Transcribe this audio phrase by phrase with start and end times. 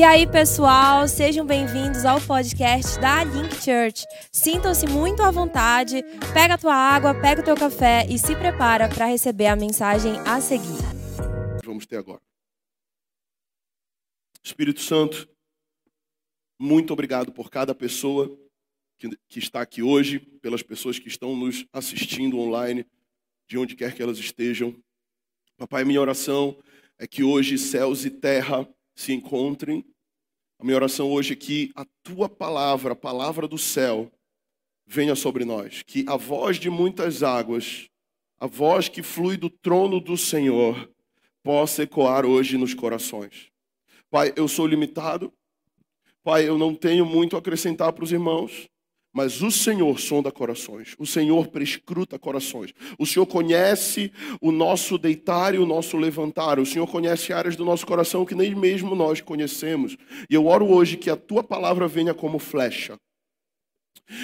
[0.00, 4.06] E aí, pessoal, sejam bem-vindos ao podcast da Link Church.
[4.32, 8.88] Sintam-se muito à vontade, pega a tua água, pega o teu café e se prepara
[8.88, 10.80] para receber a mensagem a seguir.
[11.62, 12.22] Vamos ter agora.
[14.42, 15.28] Espírito Santo,
[16.58, 18.34] muito obrigado por cada pessoa
[18.98, 22.86] que, que está aqui hoje, pelas pessoas que estão nos assistindo online,
[23.46, 24.74] de onde quer que elas estejam.
[25.58, 26.58] Papai, minha oração
[26.98, 28.66] é que hoje céus e terra
[29.00, 29.82] se encontrem.
[30.58, 34.12] A minha oração hoje é que a tua palavra, a palavra do céu,
[34.86, 35.82] venha sobre nós.
[35.86, 37.88] Que a voz de muitas águas,
[38.38, 40.90] a voz que flui do trono do Senhor,
[41.42, 43.50] possa ecoar hoje nos corações.
[44.10, 45.32] Pai, eu sou limitado.
[46.22, 48.68] Pai, eu não tenho muito a acrescentar para os irmãos.
[49.12, 52.72] Mas o Senhor sonda corações, o Senhor prescruta corações.
[52.96, 56.60] O Senhor conhece o nosso deitar e o nosso levantar.
[56.60, 59.96] O Senhor conhece áreas do nosso coração que nem mesmo nós conhecemos.
[60.28, 62.96] E eu oro hoje que a tua palavra venha como flecha.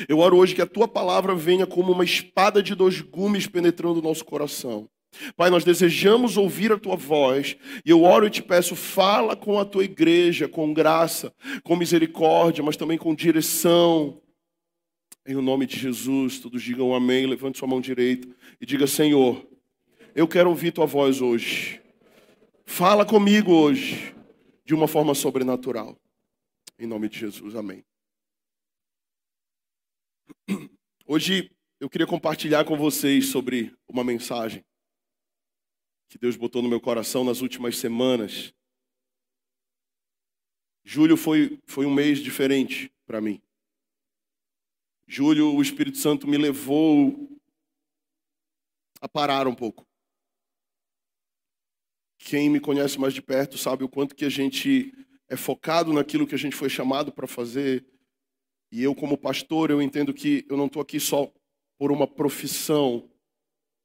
[0.09, 3.99] Eu oro hoje que a tua palavra venha como uma espada de dois gumes penetrando
[3.99, 4.89] o nosso coração.
[5.37, 9.59] Pai, nós desejamos ouvir a tua voz e eu oro e te peço, fala com
[9.59, 11.33] a tua igreja, com graça,
[11.65, 14.21] com misericórdia, mas também com direção
[15.27, 17.27] em o nome de Jesus, todos digam amém.
[17.27, 18.29] Levante sua mão direita
[18.61, 19.47] e diga: Senhor,
[20.15, 21.83] eu quero ouvir tua voz hoje.
[22.65, 24.15] Fala comigo hoje
[24.65, 25.99] de uma forma sobrenatural.
[26.79, 27.85] Em nome de Jesus, amém.
[31.07, 34.65] Hoje eu queria compartilhar com vocês sobre uma mensagem
[36.09, 38.55] que Deus botou no meu coração nas últimas semanas.
[40.85, 43.41] Julho foi, foi um mês diferente para mim.
[45.07, 47.29] Julho, o Espírito Santo me levou
[49.01, 49.87] a parar um pouco.
[52.19, 54.93] Quem me conhece mais de perto sabe o quanto que a gente
[55.29, 57.87] é focado naquilo que a gente foi chamado para fazer.
[58.73, 61.33] E eu, como pastor, eu entendo que eu não estou aqui só
[61.79, 63.09] por uma profissão,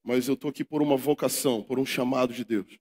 [0.04, 2.80] mas eu estou aqui por uma vocação, por um chamado de Deus.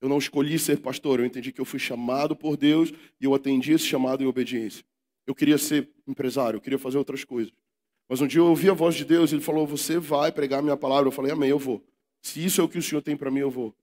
[0.00, 3.34] Eu não escolhi ser pastor, eu entendi que eu fui chamado por Deus e eu
[3.34, 4.84] atendi esse chamado em obediência.
[5.26, 7.52] Eu queria ser empresário, eu queria fazer outras coisas.
[8.08, 10.62] Mas um dia eu ouvi a voz de Deus, ele falou: Você vai pregar a
[10.62, 11.08] minha palavra.
[11.08, 11.84] Eu falei: Amém, eu vou.
[12.22, 13.74] Se isso é o que o Senhor tem para mim, eu vou.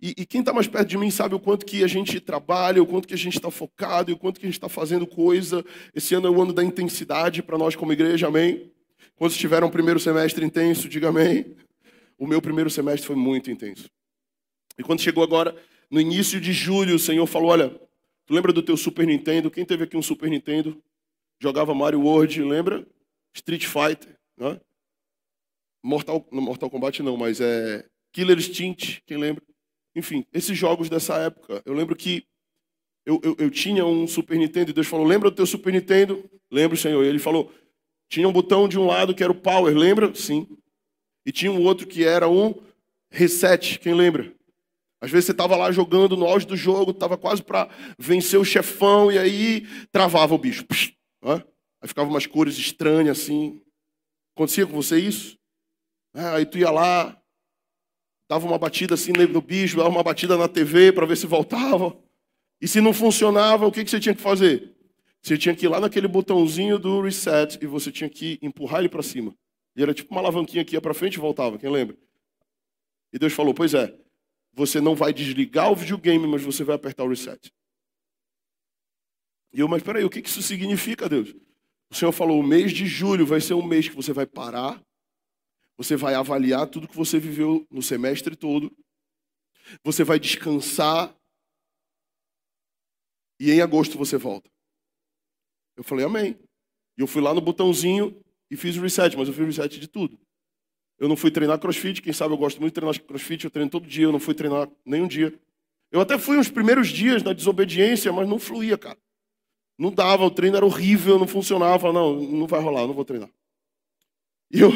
[0.00, 2.82] E, e quem está mais perto de mim sabe o quanto que a gente trabalha,
[2.82, 5.06] o quanto que a gente está focado e o quanto que a gente está fazendo
[5.06, 5.64] coisa.
[5.94, 8.72] Esse ano é o ano da intensidade para nós como igreja, amém?
[9.14, 11.54] Quando tiveram um primeiro semestre intenso, diga amém.
[12.18, 13.88] O meu primeiro semestre foi muito intenso.
[14.76, 15.54] E quando chegou agora,
[15.88, 17.68] no início de julho, o Senhor falou: Olha,
[18.26, 19.50] tu lembra do teu Super Nintendo?
[19.50, 20.82] Quem teve aqui um Super Nintendo?
[21.40, 22.84] Jogava Mario World, lembra?
[23.34, 24.60] Street Fighter, né?
[25.82, 29.42] Mortal, Mortal Kombat não, mas é Killer Instinct, quem lembra?
[29.96, 31.62] Enfim, esses jogos dessa época.
[31.64, 32.24] Eu lembro que
[33.04, 36.24] eu, eu, eu, tinha um Super Nintendo e Deus falou: Lembra do teu Super Nintendo?
[36.50, 37.04] Lembro, Senhor.
[37.04, 37.52] E ele falou:
[38.08, 40.14] Tinha um botão de um lado que era o Power, lembra?
[40.14, 40.46] Sim.
[41.26, 42.54] E tinha um outro que era um
[43.10, 44.32] Reset, quem lembra?
[45.00, 48.44] Às vezes você estava lá jogando no auge do jogo, estava quase para vencer o
[48.44, 50.64] chefão e aí travava o bicho.
[50.64, 51.44] Psh, né?
[51.82, 53.60] Aí ficava umas cores estranhas assim.
[54.34, 55.36] Acontecia com você isso?
[56.14, 57.20] É, aí tu ia lá,
[58.28, 61.98] dava uma batida assim no bicho, dava uma batida na TV para ver se voltava.
[62.60, 64.72] E se não funcionava, o que, que você tinha que fazer?
[65.20, 68.88] Você tinha que ir lá naquele botãozinho do reset e você tinha que empurrar ele
[68.88, 69.34] para cima.
[69.74, 71.96] E era tipo uma alavanquinha que ia para frente e voltava, quem lembra?
[73.12, 73.94] E Deus falou: Pois é,
[74.52, 77.52] você não vai desligar o videogame, mas você vai apertar o reset.
[79.52, 81.34] E eu, mas peraí, o que isso significa, Deus?
[81.92, 84.82] O Senhor falou: o mês de julho vai ser um mês que você vai parar,
[85.76, 88.74] você vai avaliar tudo que você viveu no semestre todo,
[89.84, 91.14] você vai descansar,
[93.38, 94.50] e em agosto você volta.
[95.76, 96.38] Eu falei: Amém.
[96.96, 98.18] E eu fui lá no botãozinho
[98.50, 100.18] e fiz o reset, mas eu fiz o reset de tudo.
[100.98, 103.70] Eu não fui treinar crossfit, quem sabe eu gosto muito de treinar crossfit, eu treino
[103.70, 105.38] todo dia, eu não fui treinar nenhum dia.
[105.90, 108.98] Eu até fui uns primeiros dias na desobediência, mas não fluía, cara.
[109.82, 111.92] Não dava, o treino era horrível, não funcionava.
[111.92, 113.28] Não, não vai rolar, não vou treinar.
[114.48, 114.70] E eu,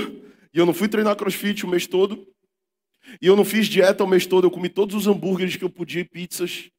[0.53, 2.27] e eu não fui treinar crossfit o mês todo.
[3.23, 4.49] E eu não fiz dieta o mês todo.
[4.49, 6.71] Eu comi todos os hambúrgueres que eu podia e pizzas.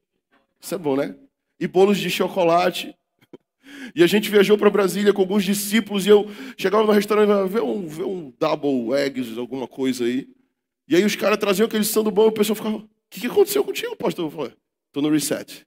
[0.59, 1.15] Isso é bom, né?
[1.57, 2.93] E bolos de chocolate.
[3.95, 7.47] E a gente viajou para Brasília com alguns discípulos e eu chegava no restaurante e
[7.47, 10.27] ver um, ver um double eggs, alguma coisa aí.
[10.85, 13.63] E aí os caras traziam aquele sanduíche e o pessoal ficava, o que, que aconteceu
[13.63, 14.25] contigo, pastor?
[14.25, 14.53] Eu falei,
[14.89, 15.65] estou no reset.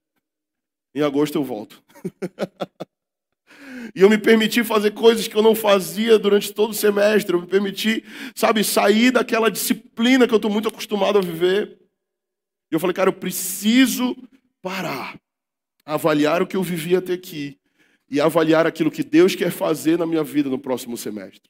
[0.94, 1.82] Em agosto eu volto.
[3.94, 7.34] e eu me permiti fazer coisas que eu não fazia durante todo o semestre.
[7.34, 8.04] Eu me permiti,
[8.34, 11.78] sabe, sair daquela disciplina que eu estou muito acostumado a viver.
[12.70, 14.16] E eu falei, cara, eu preciso
[14.62, 15.18] parar.
[15.84, 17.58] avaliar o que eu vivi até aqui
[18.08, 21.48] e avaliar aquilo que Deus quer fazer na minha vida no próximo semestre.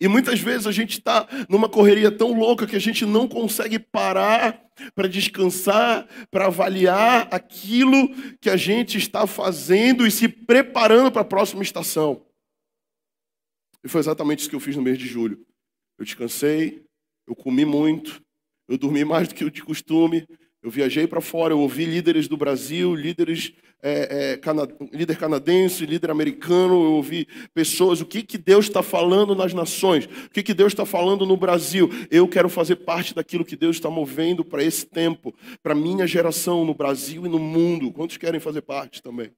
[0.00, 3.78] E muitas vezes a gente está numa correria tão louca que a gente não consegue
[3.78, 4.62] parar
[4.94, 8.08] para descansar, para avaliar aquilo
[8.40, 12.24] que a gente está fazendo e se preparando para a próxima estação.
[13.82, 15.44] E foi exatamente isso que eu fiz no mês de julho.
[15.98, 16.84] Eu descansei,
[17.26, 18.22] eu comi muito,
[18.68, 20.26] eu dormi mais do que de costume,
[20.62, 25.86] eu viajei para fora, eu ouvi líderes do Brasil, líderes é, é, cana líder canadense,
[25.86, 30.42] líder americano, eu ouvi pessoas, o que, que Deus está falando nas nações, o que,
[30.42, 31.88] que Deus está falando no Brasil.
[32.10, 36.64] Eu quero fazer parte daquilo que Deus está movendo para esse tempo, para minha geração
[36.64, 37.92] no Brasil e no mundo.
[37.92, 39.30] Quantos querem fazer parte também?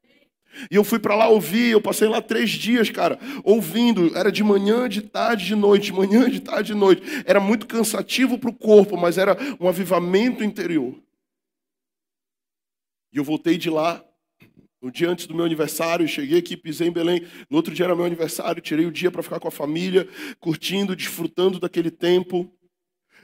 [0.70, 4.16] E eu fui para lá ouvir, eu passei lá três dias, cara, ouvindo.
[4.16, 7.02] Era de manhã, de tarde, de noite, de manhã, de tarde, de noite.
[7.24, 10.94] Era muito cansativo para o corpo, mas era um avivamento interior.
[13.12, 14.04] E eu voltei de lá
[14.82, 17.24] no dia antes do meu aniversário, cheguei aqui, pisei em Belém.
[17.48, 20.08] No outro dia era meu aniversário, tirei o dia para ficar com a família,
[20.40, 22.52] curtindo, desfrutando daquele tempo.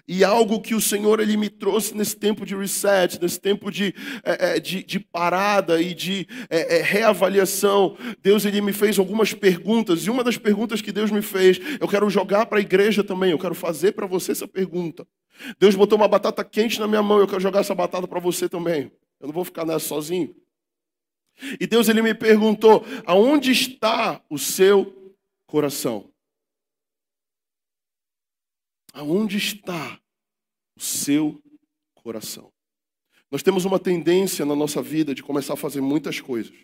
[0.06, 3.92] E algo que o Senhor ele me trouxe nesse tempo de reset, nesse tempo de,
[4.24, 9.34] é, é de, de, parada e de é, é, reavaliação, Deus ele me fez algumas
[9.34, 10.06] perguntas.
[10.06, 13.32] E uma das perguntas que Deus me fez, eu quero jogar para a igreja também,
[13.32, 15.06] eu quero fazer para você essa pergunta.
[15.58, 18.48] Deus botou uma batata quente na minha mão, eu quero jogar essa batata para você
[18.48, 18.90] também.
[19.20, 20.34] Eu não vou ficar nessa sozinho.
[21.60, 25.14] E Deus ele me perguntou: aonde está o seu
[25.46, 26.12] coração?
[28.92, 30.00] Aonde está
[30.76, 31.40] o seu
[31.94, 32.52] coração?
[33.30, 36.56] Nós temos uma tendência na nossa vida de começar a fazer muitas coisas.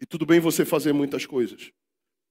[0.00, 1.70] E tudo bem você fazer muitas coisas.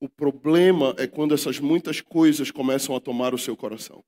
[0.00, 4.04] O problema é quando essas muitas coisas começam a tomar o seu coração.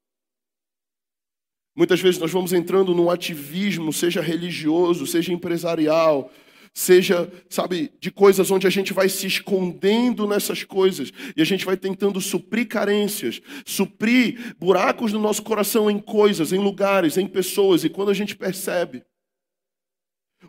[1.76, 6.32] Muitas vezes nós vamos entrando num ativismo, seja religioso, seja empresarial,
[6.72, 11.66] seja, sabe, de coisas onde a gente vai se escondendo nessas coisas e a gente
[11.66, 17.84] vai tentando suprir carências, suprir buracos no nosso coração em coisas, em lugares, em pessoas,
[17.84, 19.04] e quando a gente percebe,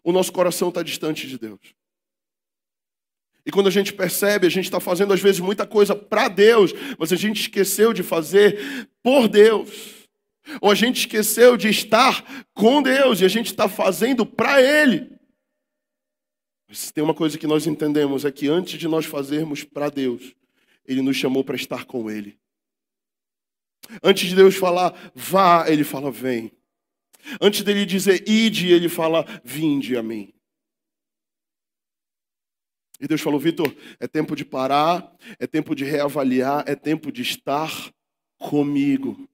[0.04, 1.60] o nosso coração está distante de Deus.
[3.46, 6.74] E quando a gente percebe, a gente está fazendo às vezes muita coisa para Deus,
[6.98, 9.97] mas a gente esqueceu de fazer por Deus.
[10.62, 15.18] Ou a gente esqueceu de estar com Deus e a gente está fazendo para Ele.
[16.68, 20.36] Mas tem uma coisa que nós entendemos: é que antes de nós fazermos para Deus,
[20.86, 22.38] Ele nos chamou para estar com Ele.
[24.04, 26.52] Antes de Deus falar, vá, Ele fala, vem.
[27.42, 30.34] Antes dele dizer, ide, Ele fala, vinde a mim.
[33.00, 37.22] E Deus falou, Vitor, é tempo de parar, é tempo de reavaliar, é tempo de
[37.22, 37.72] estar
[38.40, 39.30] comigo.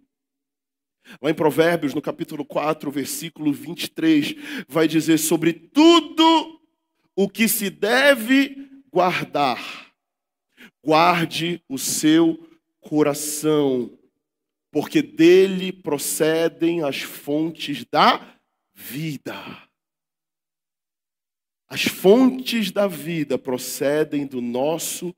[1.21, 4.36] Lá em Provérbios, no capítulo 4, versículo 23,
[4.68, 6.62] vai dizer sobre tudo
[7.15, 9.94] o que se deve guardar.
[10.83, 12.50] Guarde o seu
[12.81, 13.98] coração,
[14.71, 18.39] porque dele procedem as fontes da
[18.74, 19.36] vida.
[21.68, 25.16] As fontes da vida procedem do nosso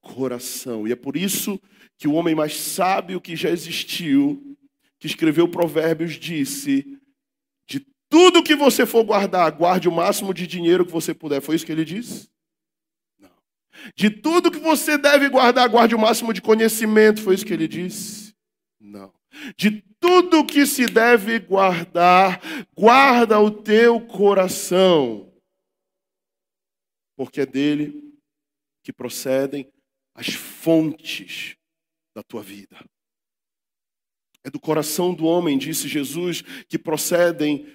[0.00, 0.86] coração.
[0.86, 1.60] E é por isso
[1.98, 4.55] que o homem mais sábio que já existiu
[5.06, 6.98] que escreveu Provérbios, disse:
[7.68, 11.40] De tudo que você for guardar, guarde o máximo de dinheiro que você puder.
[11.40, 12.28] Foi isso que ele disse?
[13.18, 13.30] Não.
[13.94, 17.22] De tudo que você deve guardar, guarde o máximo de conhecimento.
[17.22, 18.34] Foi isso que ele disse?
[18.80, 19.14] Não.
[19.56, 22.40] De tudo que se deve guardar,
[22.74, 25.32] guarda o teu coração,
[27.16, 28.14] porque é dele
[28.82, 29.70] que procedem
[30.14, 31.56] as fontes
[32.14, 32.78] da tua vida.
[34.46, 37.66] É do coração do homem, disse Jesus, que procedem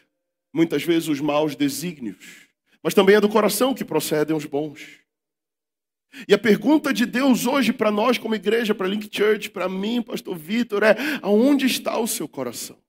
[0.53, 2.47] muitas vezes os maus desígnios,
[2.81, 5.01] mas também é do coração que procedem os bons.
[6.29, 10.01] E a pergunta de Deus hoje para nós, como igreja, para Link Church, para mim,
[10.01, 12.81] Pastor Vitor, é: aonde está o seu coração?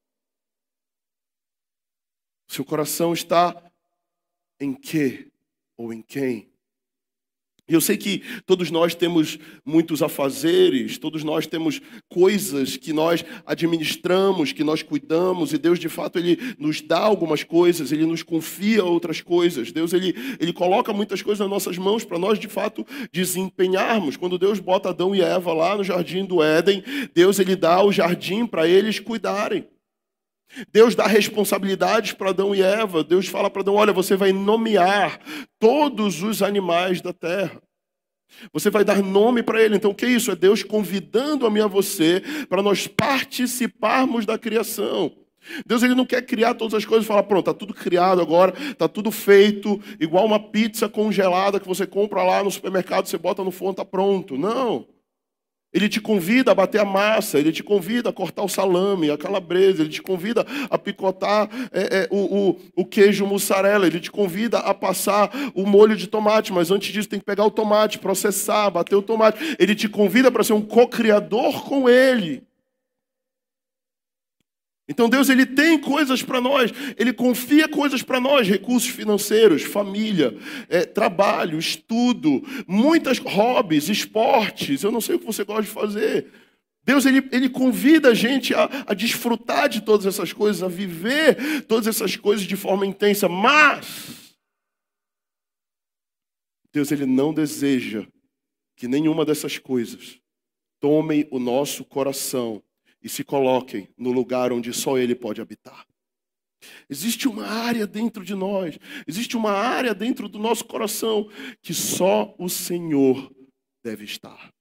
[2.46, 3.68] Seu coração está
[4.60, 5.28] em quê
[5.76, 6.51] ou em quem?
[7.72, 13.24] E eu sei que todos nós temos muitos afazeres, todos nós temos coisas que nós
[13.46, 18.22] administramos, que nós cuidamos, e Deus de fato ele nos dá algumas coisas, ele nos
[18.22, 19.72] confia outras coisas.
[19.72, 24.18] Deus ele, ele coloca muitas coisas nas nossas mãos para nós de fato desempenharmos.
[24.18, 27.90] Quando Deus bota Adão e Eva lá no jardim do Éden, Deus ele dá o
[27.90, 29.71] jardim para eles cuidarem.
[30.72, 33.02] Deus dá responsabilidades para Adão e Eva.
[33.02, 35.20] Deus fala para Adão: olha, você vai nomear
[35.58, 37.60] todos os animais da terra.
[38.52, 39.76] Você vai dar nome para ele.
[39.76, 40.30] Então, o que é isso?
[40.30, 45.12] É Deus convidando a mim a você para nós participarmos da criação.
[45.66, 48.54] Deus ele não quer criar todas as coisas e falar, pronto, está tudo criado agora,
[48.70, 53.42] está tudo feito, igual uma pizza congelada que você compra lá no supermercado, você bota
[53.42, 54.38] no forno, está pronto.
[54.38, 54.86] Não.
[55.72, 59.16] Ele te convida a bater a massa, ele te convida a cortar o salame, a
[59.16, 64.10] calabresa, ele te convida a picotar é, é, o, o, o, queijo mussarela, ele te
[64.10, 67.98] convida a passar o molho de tomate, mas antes disso tem que pegar o tomate,
[67.98, 69.56] processar, bater o tomate.
[69.58, 72.42] Ele te convida para ser um co-criador com ele.
[74.92, 80.36] Então Deus ele tem coisas para nós, ele confia coisas para nós, recursos financeiros, família,
[80.68, 84.82] é, trabalho, estudo, muitas hobbies, esportes.
[84.82, 86.26] Eu não sei o que você gosta de fazer.
[86.84, 91.62] Deus ele, ele convida a gente a, a desfrutar de todas essas coisas, a viver
[91.66, 94.36] todas essas coisas de forma intensa, mas
[96.70, 98.06] Deus ele não deseja
[98.76, 100.18] que nenhuma dessas coisas
[100.78, 102.62] tome o nosso coração
[103.02, 105.86] e se coloquem no lugar onde só Ele pode habitar.
[106.88, 111.28] Existe uma área dentro de nós, existe uma área dentro do nosso coração
[111.60, 113.32] que só o Senhor
[113.84, 114.52] deve estar.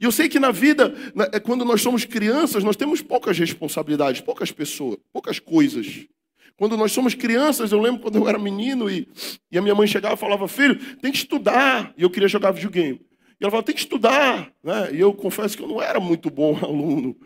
[0.00, 0.94] E eu sei que na vida,
[1.32, 6.06] é quando nós somos crianças, nós temos poucas responsabilidades, poucas pessoas, poucas coisas.
[6.56, 9.08] Quando nós somos crianças, eu lembro quando eu era menino e,
[9.50, 11.92] e a minha mãe chegava e falava, filho, tem que estudar.
[11.96, 13.00] E eu queria jogar videogame.
[13.40, 14.52] E ela falava, tem que estudar.
[14.62, 14.94] Né?
[14.94, 17.16] E eu confesso que eu não era muito bom aluno.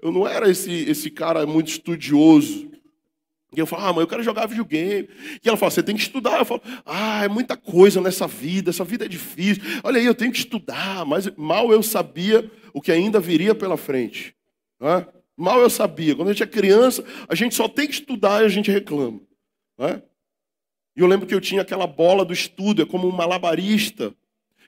[0.00, 2.70] Eu não era esse, esse cara muito estudioso.
[3.56, 5.08] E eu falo, ah, mãe, eu quero jogar videogame.
[5.42, 6.38] E ela fala, você tem que estudar.
[6.38, 9.62] Eu falo, ah, é muita coisa nessa vida, essa vida é difícil.
[9.82, 11.04] Olha aí, eu tenho que estudar.
[11.06, 14.36] Mas mal eu sabia o que ainda viria pela frente.
[14.80, 15.06] É?
[15.36, 16.14] Mal eu sabia.
[16.14, 19.20] Quando a gente é criança, a gente só tem que estudar e a gente reclama.
[19.78, 20.02] É?
[20.96, 24.12] E eu lembro que eu tinha aquela bola do estudo, é como um malabarista.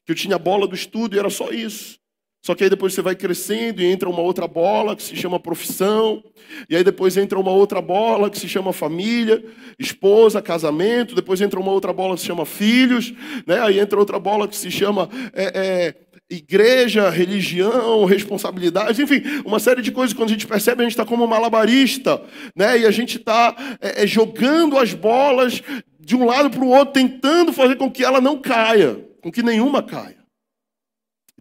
[0.07, 2.01] Que eu tinha a bola do estudo e era só isso.
[2.43, 5.39] Só que aí depois você vai crescendo e entra uma outra bola que se chama
[5.39, 6.23] profissão,
[6.71, 9.45] e aí depois entra uma outra bola que se chama família,
[9.79, 13.13] esposa, casamento, depois entra uma outra bola que se chama filhos,
[13.47, 13.61] né?
[13.61, 15.95] aí entra outra bola que se chama é, é,
[16.31, 20.17] igreja, religião, responsabilidade, enfim, uma série de coisas.
[20.17, 22.23] Quando a gente percebe, a gente está como um malabarista,
[22.57, 22.79] né?
[22.79, 25.63] e a gente está é, é, jogando as bolas
[25.99, 29.43] de um lado para o outro, tentando fazer com que ela não caia, com que
[29.43, 30.20] nenhuma caia.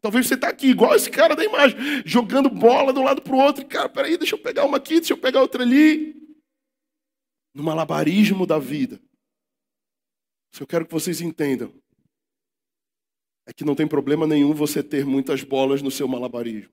[0.02, 3.36] Talvez você está aqui, igual esse cara da imagem, jogando bola de um lado para
[3.36, 3.66] o outro.
[3.68, 6.16] Cara, peraí, deixa eu pegar uma aqui, deixa eu pegar outra ali.
[7.54, 9.02] No malabarismo da vida.
[10.52, 11.74] Se eu quero que vocês entendam,
[13.46, 16.72] é que não tem problema nenhum você ter muitas bolas no seu malabarismo.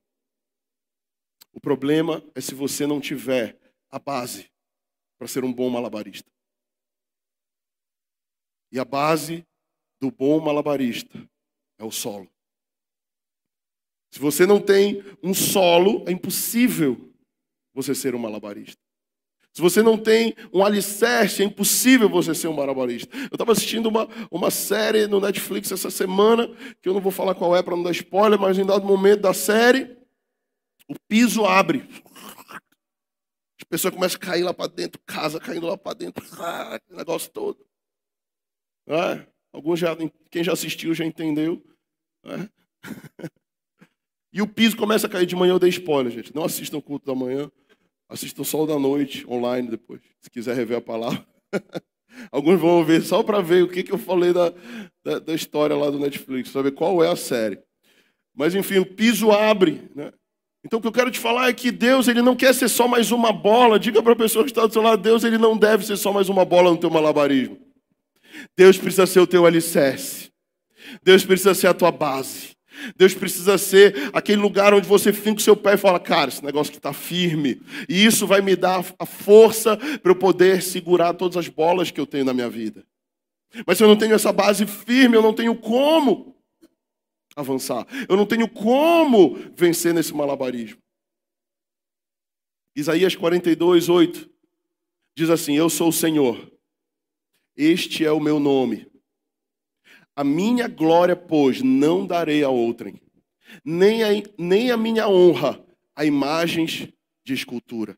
[1.51, 3.57] O problema é se você não tiver
[3.89, 4.49] a base
[5.17, 6.29] para ser um bom malabarista.
[8.71, 9.43] E a base
[9.99, 11.17] do bom malabarista
[11.79, 12.29] é o solo.
[14.17, 17.13] Se você não tem um solo, é impossível
[17.71, 18.81] você ser um malabarista.
[19.53, 23.15] Se você não tem um alicerce, é impossível você ser um malabarista.
[23.15, 26.47] Eu estava assistindo uma, uma série no Netflix essa semana,
[26.81, 29.21] que eu não vou falar qual é para não dar spoiler, mas em dado momento
[29.21, 29.95] da série,
[30.89, 31.87] o piso abre.
[33.61, 36.25] As pessoas começam a cair lá para dentro, casa caindo lá para dentro,
[36.89, 37.63] negócio todo.
[38.87, 39.27] É?
[39.53, 39.95] Alguns já,
[40.31, 41.63] quem já assistiu já entendeu.
[42.25, 42.49] É?
[44.37, 46.35] E o piso começa a cair de manhã, eu dei spoiler, gente.
[46.35, 47.49] Não assistam o culto da manhã,
[48.07, 51.25] assistam só o da noite, online depois, se quiser rever a palavra.
[52.31, 54.53] Alguns vão ver só para ver o que, que eu falei da,
[55.03, 57.57] da, da história lá do Netflix, saber qual é a série.
[58.35, 59.89] Mas enfim, o piso abre.
[59.95, 60.13] Né?
[60.63, 62.87] Então o que eu quero te falar é que Deus ele não quer ser só
[62.87, 63.79] mais uma bola.
[63.79, 66.13] Diga para a pessoa que está do seu lado, Deus ele não deve ser só
[66.13, 67.57] mais uma bola no teu malabarismo.
[68.55, 70.29] Deus precisa ser o teu alicerce.
[71.01, 72.56] Deus precisa ser a tua base.
[72.95, 76.43] Deus precisa ser aquele lugar onde você finca o seu pé e fala, cara, esse
[76.43, 77.61] negócio que está firme.
[77.87, 81.99] E isso vai me dar a força para eu poder segurar todas as bolas que
[81.99, 82.85] eu tenho na minha vida.
[83.65, 86.35] Mas se eu não tenho essa base firme, eu não tenho como
[87.35, 87.87] avançar.
[88.07, 90.79] Eu não tenho como vencer nesse malabarismo.
[92.75, 94.29] Isaías 42, 8
[95.15, 96.51] diz assim: Eu sou o Senhor,
[97.55, 98.87] este é o meu nome
[100.17, 102.99] a minha glória, pois, não darei a outrem,
[103.63, 105.63] nem a, nem a minha honra
[105.95, 106.89] a imagens
[107.23, 107.95] de escultura.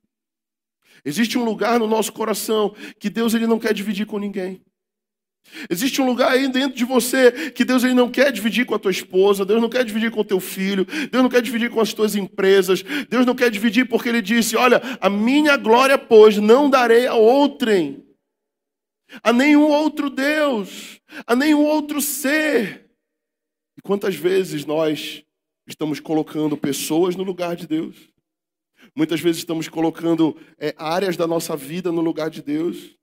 [1.06, 4.62] Existe um lugar no nosso coração que Deus ele não quer dividir com ninguém.
[5.70, 8.80] Existe um lugar aí dentro de você que Deus ele não quer dividir com a
[8.80, 11.80] tua esposa, Deus não quer dividir com o teu filho, Deus não quer dividir com
[11.80, 16.36] as tuas empresas, Deus não quer dividir porque ele disse: Olha, a minha glória, pois,
[16.36, 18.09] não darei a outrem
[19.24, 22.90] a nenhum outro Deus, a nenhum outro ser.
[23.78, 25.24] E quantas vezes nós
[25.68, 27.96] estamos colocando pessoas no lugar de Deus?
[28.96, 32.96] Muitas vezes estamos colocando é, áreas da nossa vida no lugar de Deus.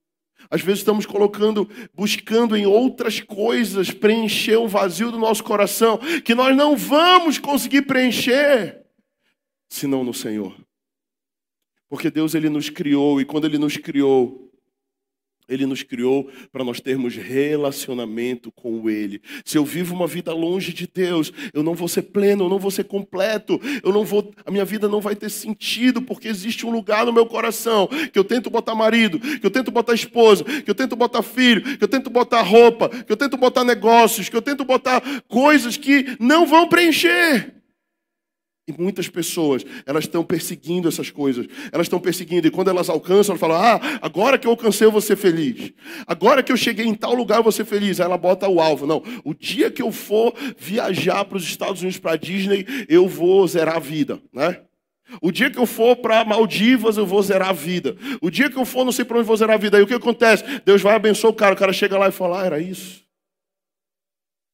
[0.50, 6.34] Às vezes estamos colocando, buscando em outras coisas preencher o vazio do nosso coração, que
[6.34, 8.84] nós não vamos conseguir preencher,
[9.68, 10.54] senão no Senhor.
[11.88, 14.45] Porque Deus ele nos criou e quando ele nos criou,
[15.48, 19.20] ele nos criou para nós termos relacionamento com Ele.
[19.44, 22.58] Se eu vivo uma vida longe de Deus, eu não vou ser pleno, eu não
[22.58, 26.66] vou ser completo, eu não vou, a minha vida não vai ter sentido, porque existe
[26.66, 30.44] um lugar no meu coração que eu tento botar marido, que eu tento botar esposa,
[30.44, 34.28] que eu tento botar filho, que eu tento botar roupa, que eu tento botar negócios,
[34.28, 37.56] que eu tento botar coisas que não vão preencher.
[38.68, 41.46] E muitas pessoas, elas estão perseguindo essas coisas.
[41.70, 42.48] Elas estão perseguindo.
[42.48, 45.72] E quando elas alcançam, elas falam: Ah, agora que eu alcancei, eu vou ser feliz.
[46.04, 48.00] Agora que eu cheguei em tal lugar, eu vou ser feliz.
[48.00, 48.84] Aí ela bota o alvo.
[48.84, 53.06] Não, o dia que eu for viajar para os Estados Unidos, para a Disney, eu
[53.06, 54.20] vou zerar a vida.
[54.32, 54.60] Né?
[55.22, 57.96] O dia que eu for para Maldivas, eu vou zerar a vida.
[58.20, 59.76] O dia que eu for, não sei para onde vou zerar a vida.
[59.76, 60.42] Aí o que acontece?
[60.64, 61.54] Deus vai abençoar o cara.
[61.54, 63.05] O cara chega lá e fala: Ah, era isso.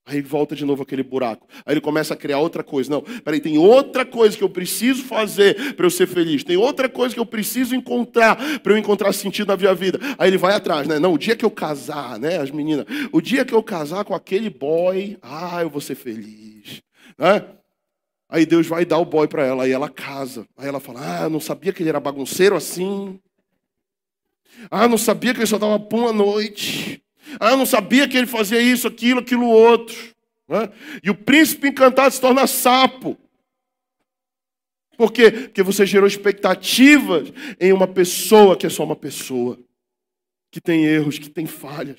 [0.04, 1.46] Aí volta de novo aquele buraco.
[1.64, 2.90] Aí ele começa a criar outra coisa.
[2.90, 6.42] Não, peraí, tem outra coisa que eu preciso fazer para eu ser feliz.
[6.42, 10.00] Tem outra coisa que eu preciso encontrar para eu encontrar sentido na minha vida.
[10.18, 10.98] Aí ele vai atrás, né?
[10.98, 14.14] Não, o dia que eu casar, né, as meninas, o dia que eu casar com
[14.14, 16.82] aquele boy, ah, eu vou ser feliz,
[17.16, 17.44] né?
[18.28, 20.46] Aí Deus vai dar o boy para ela, aí ela casa.
[20.56, 23.20] Aí ela fala: "Ah, não sabia que ele era bagunceiro assim.
[24.70, 27.01] Ah, não sabia que ele só dava pum à noite.
[27.40, 29.96] Ah, eu não sabia que ele fazia isso, aquilo, aquilo outro.
[30.48, 30.70] Né?
[31.02, 33.16] E o príncipe encantado se torna sapo.
[34.96, 35.30] Por quê?
[35.30, 39.58] Porque você gerou expectativas em uma pessoa que é só uma pessoa,
[40.50, 41.98] que tem erros, que tem falhas.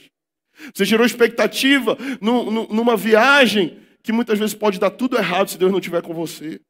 [0.73, 5.79] Você gerou expectativa numa viagem que muitas vezes pode dar tudo errado se Deus não
[5.79, 6.61] estiver com você.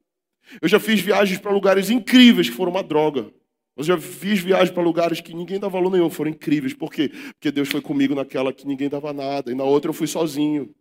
[0.61, 3.31] Eu já fiz viagens para lugares incríveis que foram uma droga.
[3.75, 6.73] Eu já fiz viagens para lugares que ninguém dava valor nenhum, foram incríveis.
[6.73, 7.09] Por quê?
[7.09, 10.73] Porque Deus foi comigo naquela que ninguém dava nada, e na outra eu fui sozinho.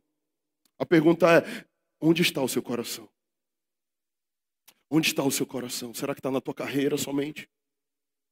[0.78, 1.66] A pergunta é:
[2.00, 3.08] onde está o seu coração?
[4.90, 5.94] Onde está o seu coração?
[5.94, 7.48] Será que está na tua carreira somente?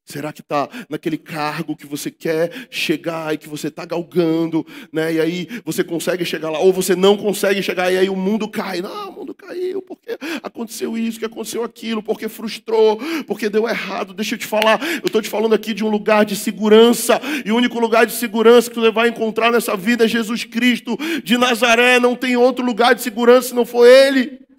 [0.04, 5.12] Será que está naquele cargo que você quer chegar e que você está galgando, né?
[5.14, 8.48] E aí você consegue chegar lá, ou você não consegue chegar, e aí o mundo
[8.48, 8.80] cai.
[8.80, 14.12] Não, o mundo caiu, porque aconteceu isso, que aconteceu aquilo, porque frustrou, porque deu errado.
[14.12, 17.52] Deixa eu te falar, eu estou te falando aqui de um lugar de segurança, e
[17.52, 21.38] o único lugar de segurança que você vai encontrar nessa vida é Jesus Cristo de
[21.38, 22.00] Nazaré.
[22.00, 24.49] Não tem outro lugar de segurança se não for Ele.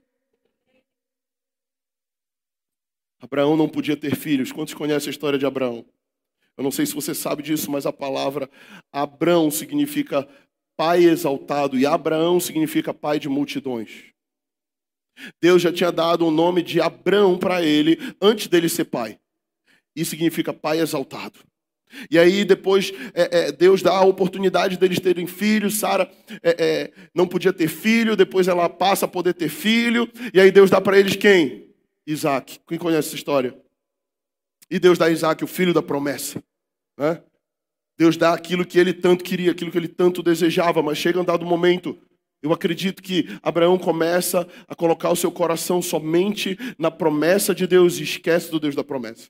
[3.22, 4.52] Abraão não podia ter filhos.
[4.52, 5.86] Quantos conhecem a história de Abraão?
[6.58, 8.50] Eu não sei se você sabe disso, mas a palavra
[8.92, 10.28] Abraão significa
[10.76, 14.12] pai exaltado e Abraão significa pai de multidões.
[15.40, 19.20] Deus já tinha dado o nome de Abraão para ele antes dele ser pai.
[19.96, 21.40] Isso significa pai exaltado.
[22.10, 25.78] E aí depois é, é, Deus dá a oportunidade deles terem filhos.
[25.78, 26.10] Sara
[26.42, 30.10] é, é não podia ter filho, depois ela passa a poder ter filho.
[30.34, 31.71] E aí Deus dá para eles quem?
[32.06, 32.60] Isaac.
[32.68, 33.58] Quem conhece essa história?
[34.70, 36.44] E Deus dá a Isaac o filho da promessa.
[36.98, 37.22] Né?
[37.98, 41.26] Deus dá aquilo que ele tanto queria, aquilo que ele tanto desejava, mas chega um
[41.26, 41.98] dado momento,
[42.42, 48.00] eu acredito que Abraão começa a colocar o seu coração somente na promessa de Deus
[48.00, 49.30] e esquece do Deus da promessa.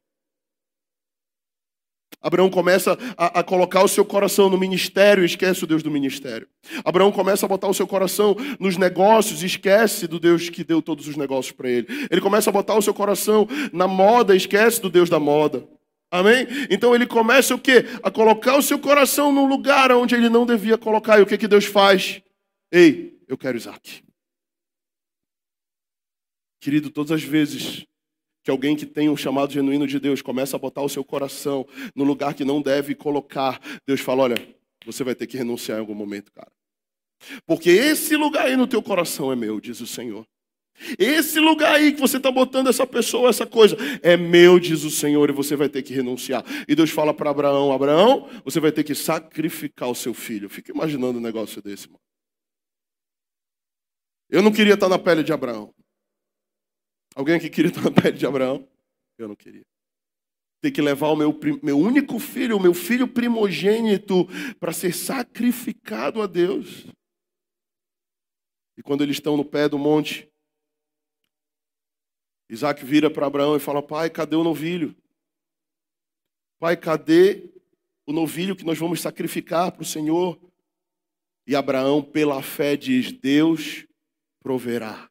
[2.22, 5.90] Abraão começa a, a, colocar o seu coração no ministério e esquece o Deus do
[5.90, 6.48] ministério.
[6.86, 10.82] Abraão começa a botar o seu coração nos negócios e esquece do Deus que deu
[10.82, 11.88] todos os negócios para ele.
[12.12, 15.68] Ele começa a botar o seu coração na moda e esquece do Deus da moda.
[16.12, 16.46] Amém?
[16.70, 17.86] Então ele começa o quê?
[18.04, 21.18] A colocar o seu coração num lugar onde ele não devia colocar.
[21.18, 22.22] E o que, que Deus faz?
[22.72, 24.04] Ei, eu quero Isaac.
[26.60, 27.88] Querido, todas as vezes
[28.44, 31.66] que alguém que tem um chamado genuíno de Deus começa a botar o seu coração
[31.96, 35.82] no lugar que não deve colocar, Deus fala: olha, você vai ter que renunciar em
[35.82, 36.52] algum momento, cara.
[37.46, 40.26] Porque esse lugar aí no teu coração é meu, diz o Senhor.
[40.98, 44.90] Esse lugar aí que você está botando essa pessoa, essa coisa, é meu, diz o
[44.90, 46.44] Senhor, e você vai ter que renunciar.
[46.68, 50.50] E Deus fala para Abraão: Abraão, você vai ter que sacrificar o seu filho.
[50.50, 52.00] Fica imaginando um negócio desse, mano.
[54.30, 55.74] Eu não queria estar na pele de Abraão.
[57.16, 58.68] Alguém aqui queria estar na pele de Abraão?
[59.18, 59.66] Eu não queria.
[60.62, 64.28] Ter que levar o meu, meu único filho, o meu filho primogênito,
[64.60, 66.86] para ser sacrificado a Deus.
[68.78, 70.32] E quando eles estão no pé do monte,
[72.50, 74.96] Isaac vira para Abraão e fala: Pai, cadê o novilho?
[76.60, 77.52] Pai, cadê
[78.06, 80.40] o novilho que nós vamos sacrificar para o Senhor?
[81.48, 83.86] E Abraão, pela fé, diz: Deus
[84.40, 85.11] proverá.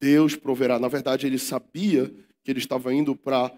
[0.00, 0.78] Deus proverá.
[0.78, 2.08] Na verdade, ele sabia
[2.44, 3.52] que ele estava indo para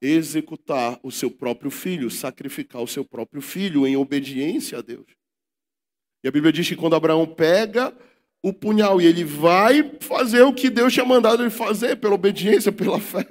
[0.00, 5.06] executar o seu próprio filho, sacrificar o seu próprio filho em obediência a Deus.
[6.24, 7.96] E a Bíblia diz que quando Abraão pega
[8.42, 12.72] o punhal e ele vai fazer o que Deus tinha mandado ele fazer, pela obediência,
[12.72, 13.26] pela fé,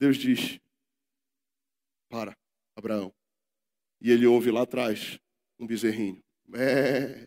[0.00, 0.58] Deus diz:
[2.08, 2.34] Para,
[2.76, 3.12] Abraão.
[4.00, 5.18] E ele ouve lá atrás
[5.58, 6.22] um bezerrinho.
[6.54, 7.26] É,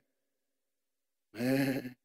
[1.36, 2.00] é.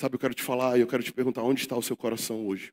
[0.00, 2.46] Sabe, eu quero te falar e eu quero te perguntar: onde está o seu coração
[2.46, 2.72] hoje?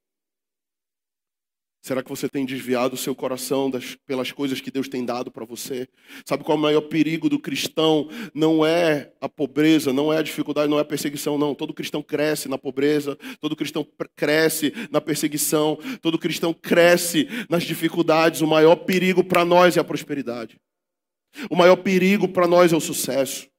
[1.81, 5.29] Será que você tem desviado o seu coração das, pelas coisas que Deus tem dado
[5.29, 5.89] para você?
[6.25, 8.09] Sabe qual é o maior perigo do cristão?
[8.33, 11.53] Não é a pobreza, não é a dificuldade, não é a perseguição, não.
[11.53, 13.85] Todo cristão cresce na pobreza, todo cristão
[14.15, 18.39] cresce na perseguição, todo cristão cresce nas dificuldades.
[18.39, 20.57] O maior perigo para nós é a prosperidade.
[21.49, 23.49] O maior perigo para nós é o sucesso.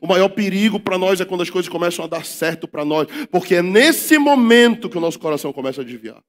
[0.00, 3.08] O maior perigo para nós é quando as coisas começam a dar certo para nós,
[3.30, 6.22] porque é nesse momento que o nosso coração começa a desviar.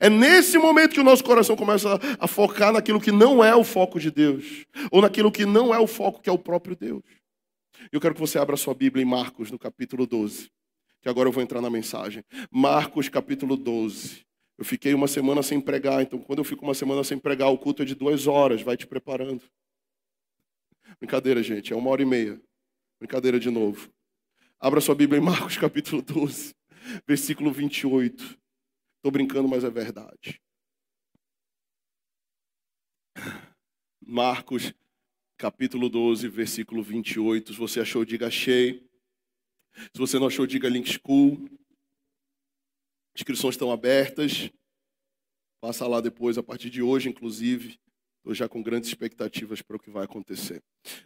[0.00, 3.62] É nesse momento que o nosso coração começa a focar naquilo que não é o
[3.62, 7.02] foco de Deus, ou naquilo que não é o foco que é o próprio Deus.
[7.92, 10.50] Eu quero que você abra sua Bíblia em Marcos, no capítulo 12,
[11.02, 12.24] que agora eu vou entrar na mensagem.
[12.50, 14.24] Marcos, capítulo 12.
[14.56, 17.58] Eu fiquei uma semana sem pregar, então quando eu fico uma semana sem pregar, o
[17.58, 19.42] culto é de duas horas, vai te preparando.
[20.98, 22.40] Brincadeira, gente, é uma hora e meia.
[22.98, 23.92] Brincadeira de novo.
[24.58, 26.54] Abra sua Bíblia em Marcos, capítulo 12,
[27.06, 28.22] versículo 28.
[28.96, 30.40] Estou brincando, mas é verdade.
[34.00, 34.72] Marcos,
[35.36, 37.52] capítulo 12, versículo 28.
[37.52, 38.86] Se você achou, diga achei.
[39.92, 41.48] Se você não achou, diga link school.
[43.14, 44.50] Inscrições estão abertas.
[45.60, 47.78] Passa lá depois, a partir de hoje, inclusive.
[48.18, 50.62] Estou já com grandes expectativas para o que vai acontecer.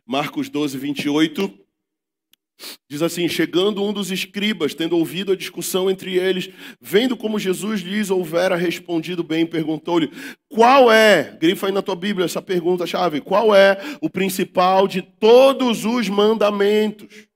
[0.06, 1.67] Marcos 12, 28.
[2.88, 7.82] Diz assim: chegando um dos escribas, tendo ouvido a discussão entre eles, vendo como Jesus
[7.82, 10.10] lhes houvera respondido bem, perguntou-lhe:
[10.48, 15.84] qual é, grifa aí na tua Bíblia essa pergunta-chave, qual é o principal de todos
[15.84, 17.28] os mandamentos?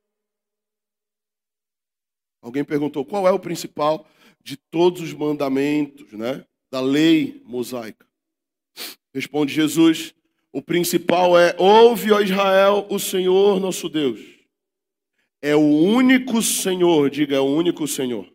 [2.43, 4.07] Alguém perguntou: qual é o principal
[4.43, 6.45] de todos os mandamentos, né?
[6.71, 8.05] Da lei mosaica.
[9.15, 10.15] Responde Jesus:
[10.53, 14.32] o principal é: ouve, ó Israel, o Senhor nosso Deus
[15.43, 18.33] é o único Senhor, diga, é o único Senhor.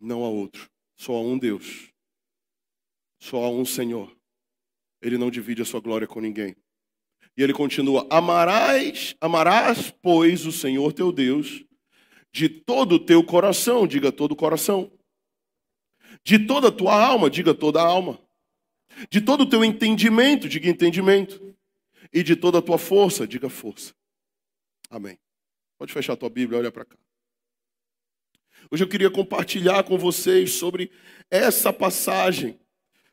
[0.00, 1.92] Não há outro, só há um Deus.
[3.18, 4.16] Só há um Senhor.
[5.02, 6.54] Ele não divide a sua glória com ninguém.
[7.36, 11.64] E ele continua: Amarás, amarás, pois, o Senhor teu Deus
[12.32, 14.92] de todo o teu coração, diga todo o coração.
[16.22, 18.20] De toda a tua alma, diga toda a alma.
[19.10, 21.55] De todo o teu entendimento, diga entendimento
[22.12, 23.94] e de toda a tua força, diga força.
[24.90, 25.18] Amém.
[25.78, 26.96] Pode fechar a tua Bíblia, olha para cá.
[28.70, 30.90] Hoje eu queria compartilhar com vocês sobre
[31.30, 32.58] essa passagem,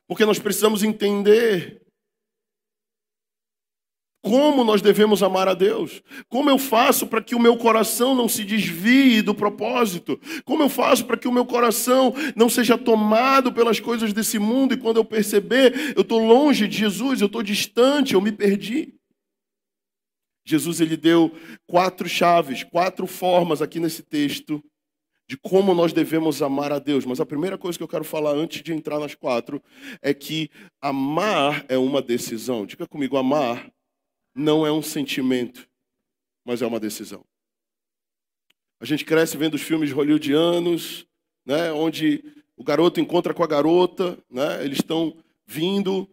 [0.06, 1.83] porque nós precisamos entender
[4.24, 6.02] como nós devemos amar a Deus?
[6.30, 10.18] Como eu faço para que o meu coração não se desvie do propósito?
[10.46, 14.72] Como eu faço para que o meu coração não seja tomado pelas coisas desse mundo
[14.72, 18.94] e quando eu perceber, eu estou longe de Jesus, eu estou distante, eu me perdi?
[20.46, 21.30] Jesus ele deu
[21.66, 24.64] quatro chaves, quatro formas aqui nesse texto
[25.28, 27.04] de como nós devemos amar a Deus.
[27.04, 29.62] Mas a primeira coisa que eu quero falar antes de entrar nas quatro
[30.00, 30.48] é que
[30.80, 32.64] amar é uma decisão.
[32.64, 33.73] Diga comigo, amar
[34.34, 35.68] não é um sentimento,
[36.44, 37.24] mas é uma decisão.
[38.80, 41.06] A gente cresce vendo os filmes hollywoodianos,
[41.46, 42.24] né, onde
[42.56, 45.16] o garoto encontra com a garota, né, eles estão
[45.46, 46.08] vindo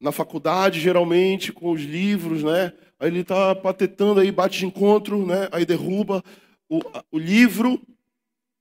[0.00, 5.26] na faculdade, geralmente, com os livros, né, aí ele está patetando, aí bate de encontro,
[5.26, 6.22] né, aí derruba
[6.68, 7.80] o, o livro,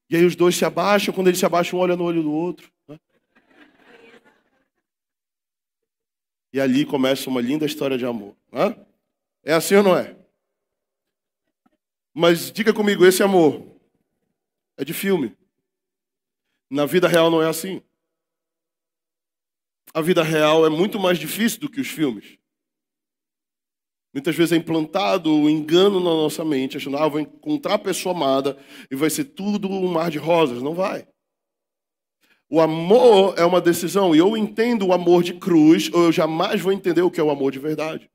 [0.10, 2.32] e aí os dois se abaixam, quando eles se abaixam, um olha no olho do
[2.32, 2.72] outro.
[6.52, 8.36] E ali começa uma linda história de amor.
[8.52, 8.76] Né?
[9.44, 10.18] É assim ou não é?
[12.14, 13.66] Mas diga comigo, esse amor
[14.78, 15.38] é de filme.
[16.70, 17.82] Na vida real não é assim.
[19.94, 22.38] A vida real é muito mais difícil do que os filmes.
[24.14, 28.16] Muitas vezes é implantado o engano na nossa mente, achando, ah, vou encontrar a pessoa
[28.16, 28.58] amada
[28.90, 30.62] e vai ser tudo um mar de rosas.
[30.62, 31.08] Não vai.
[32.50, 36.60] O amor é uma decisão, e eu entendo o amor de cruz, ou eu jamais
[36.60, 38.10] vou entender o que é o amor de verdade.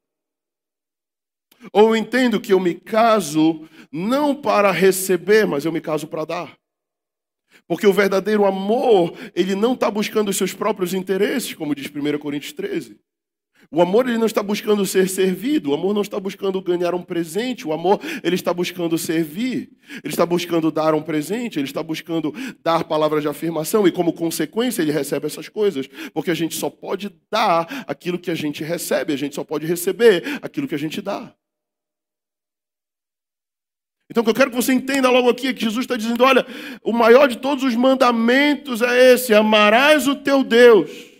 [1.72, 6.24] Ou eu entendo que eu me caso não para receber, mas eu me caso para
[6.24, 6.58] dar.
[7.66, 12.18] Porque o verdadeiro amor, ele não está buscando os seus próprios interesses, como diz 1
[12.18, 12.98] Coríntios 13.
[13.70, 17.02] O amor ele não está buscando ser servido, o amor não está buscando ganhar um
[17.02, 19.70] presente, o amor ele está buscando servir,
[20.02, 23.86] ele está buscando dar um presente, ele está buscando dar palavras de afirmação.
[23.86, 28.30] E como consequência ele recebe essas coisas, porque a gente só pode dar aquilo que
[28.30, 31.34] a gente recebe, a gente só pode receber aquilo que a gente dá.
[34.10, 36.22] Então, o que eu quero que você entenda logo aqui é que Jesus está dizendo:
[36.22, 36.46] olha,
[36.82, 41.13] o maior de todos os mandamentos é esse: amarás o teu Deus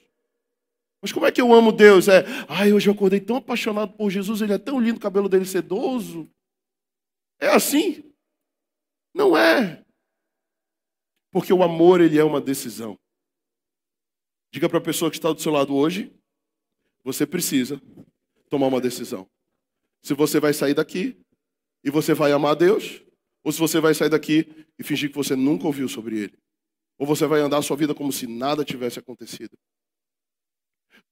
[1.04, 2.08] mas como é que eu amo Deus?
[2.08, 5.28] É, ai, hoje eu acordei tão apaixonado por Jesus, ele é tão lindo, o cabelo
[5.28, 6.26] dele sedoso.
[7.38, 8.10] É assim?
[9.14, 9.84] Não é.
[11.30, 12.98] Porque o amor, ele é uma decisão.
[14.50, 16.10] Diga para a pessoa que está do seu lado hoje,
[17.04, 17.78] você precisa
[18.48, 19.28] tomar uma decisão.
[20.02, 21.20] Se você vai sair daqui
[21.84, 23.04] e você vai amar Deus,
[23.42, 26.38] ou se você vai sair daqui e fingir que você nunca ouviu sobre Ele.
[26.96, 29.54] Ou você vai andar a sua vida como se nada tivesse acontecido.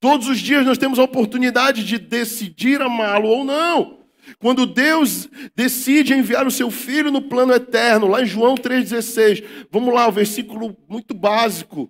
[0.03, 4.01] Todos os dias nós temos a oportunidade de decidir amá-lo ou não.
[4.41, 9.95] Quando Deus decide enviar o seu filho no plano eterno, lá em João 3,16, vamos
[9.95, 11.89] lá, o versículo muito básico,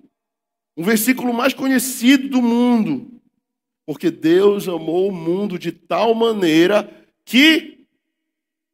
[0.76, 3.18] um versículo mais conhecido do mundo.
[3.86, 6.94] Porque Deus amou o mundo de tal maneira
[7.24, 7.86] que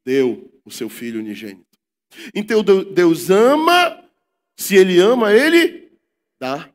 [0.04, 1.78] deu o seu filho unigênito.
[2.34, 4.02] Então Deus ama,
[4.56, 5.92] se Ele ama, Ele
[6.40, 6.68] dá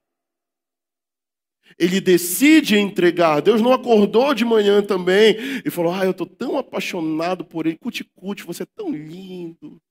[1.77, 3.41] ele decide entregar.
[3.41, 7.77] Deus não acordou de manhã também e falou: Ah, eu estou tão apaixonado por ele.
[7.77, 9.81] Cuticute, você é tão lindo.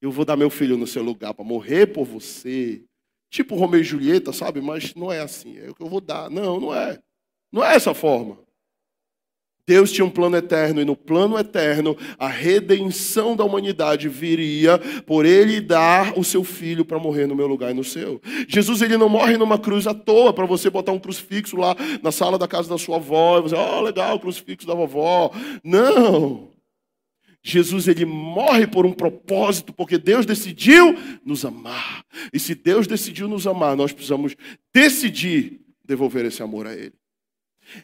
[0.00, 2.84] Eu vou dar meu filho no seu lugar para morrer por você.
[3.30, 4.60] Tipo Romeu e Julieta, sabe?
[4.60, 5.58] Mas não é assim.
[5.58, 6.30] É o que eu vou dar.
[6.30, 6.98] Não, não é.
[7.50, 8.38] Não é essa forma.
[9.66, 15.26] Deus tinha um plano eterno, e no plano eterno, a redenção da humanidade viria por
[15.26, 18.20] ele dar o seu filho para morrer no meu lugar e no seu.
[18.46, 22.12] Jesus ele não morre numa cruz à toa, para você botar um crucifixo lá na
[22.12, 25.32] sala da casa da sua avó e você, oh, legal, crucifixo da vovó.
[25.64, 26.50] Não.
[27.42, 32.04] Jesus ele morre por um propósito, porque Deus decidiu nos amar.
[32.32, 34.36] E se Deus decidiu nos amar, nós precisamos
[34.72, 36.92] decidir devolver esse amor a Ele.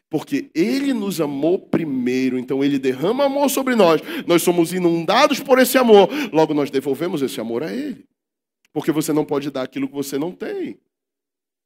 [0.08, 4.00] Porque Ele nos amou primeiro, então Ele derrama amor sobre nós.
[4.26, 8.04] Nós somos inundados por esse amor, logo nós devolvemos esse amor a Ele.
[8.72, 10.78] Porque você não pode dar aquilo que você não tem.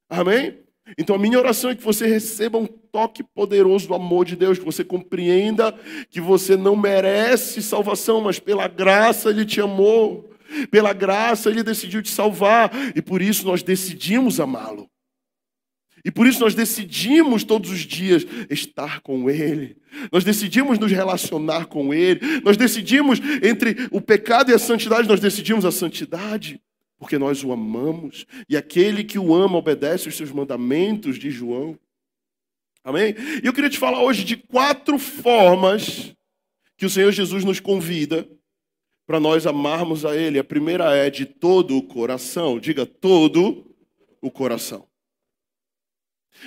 [0.08, 0.58] Amém?
[0.96, 4.58] Então a minha oração é que você receba um toque poderoso do amor de Deus,
[4.58, 5.72] que você compreenda
[6.10, 10.30] que você não merece salvação, mas pela graça Ele te amou.
[10.70, 14.88] Pela graça Ele decidiu te salvar e por isso nós decidimos amá-lo.
[16.06, 19.76] E por isso nós decidimos todos os dias estar com Ele.
[20.12, 22.20] Nós decidimos nos relacionar com Ele.
[22.44, 26.62] Nós decidimos entre o pecado e a santidade, nós decidimos a santidade,
[26.96, 28.24] porque nós o amamos.
[28.48, 31.76] E aquele que o ama obedece os seus mandamentos, de João.
[32.84, 33.16] Amém?
[33.42, 36.14] E eu queria te falar hoje de quatro formas
[36.76, 38.28] que o Senhor Jesus nos convida
[39.08, 40.38] para nós amarmos a Ele.
[40.38, 42.60] A primeira é de todo o coração.
[42.60, 43.74] Diga todo
[44.22, 44.86] o coração.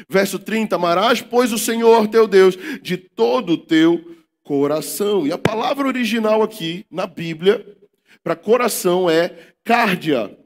[0.08, 5.28] Verso 30: Amarás, pois, o Senhor teu Deus de todo o teu coração.
[5.28, 7.66] E a palavra original aqui na Bíblia
[8.24, 10.38] para coração é cardia,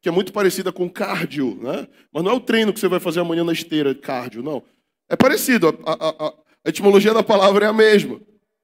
[0.00, 1.86] que é muito parecida com cardio, né?
[2.12, 4.62] Mas não é o treino que você vai fazer amanhã na esteira, cardio, não.
[5.08, 6.28] É parecido, a, a, a,
[6.64, 8.20] a etimologia da palavra é a mesma.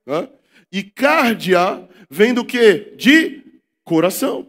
[0.06, 0.28] Né?
[0.72, 2.94] E cardia vem do que?
[2.96, 3.42] De
[3.84, 4.46] coração.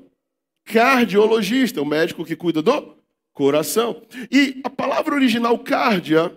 [0.66, 2.97] Cardiologista, o médico que cuida do
[3.38, 4.02] coração.
[4.32, 6.36] E a palavra original cardia,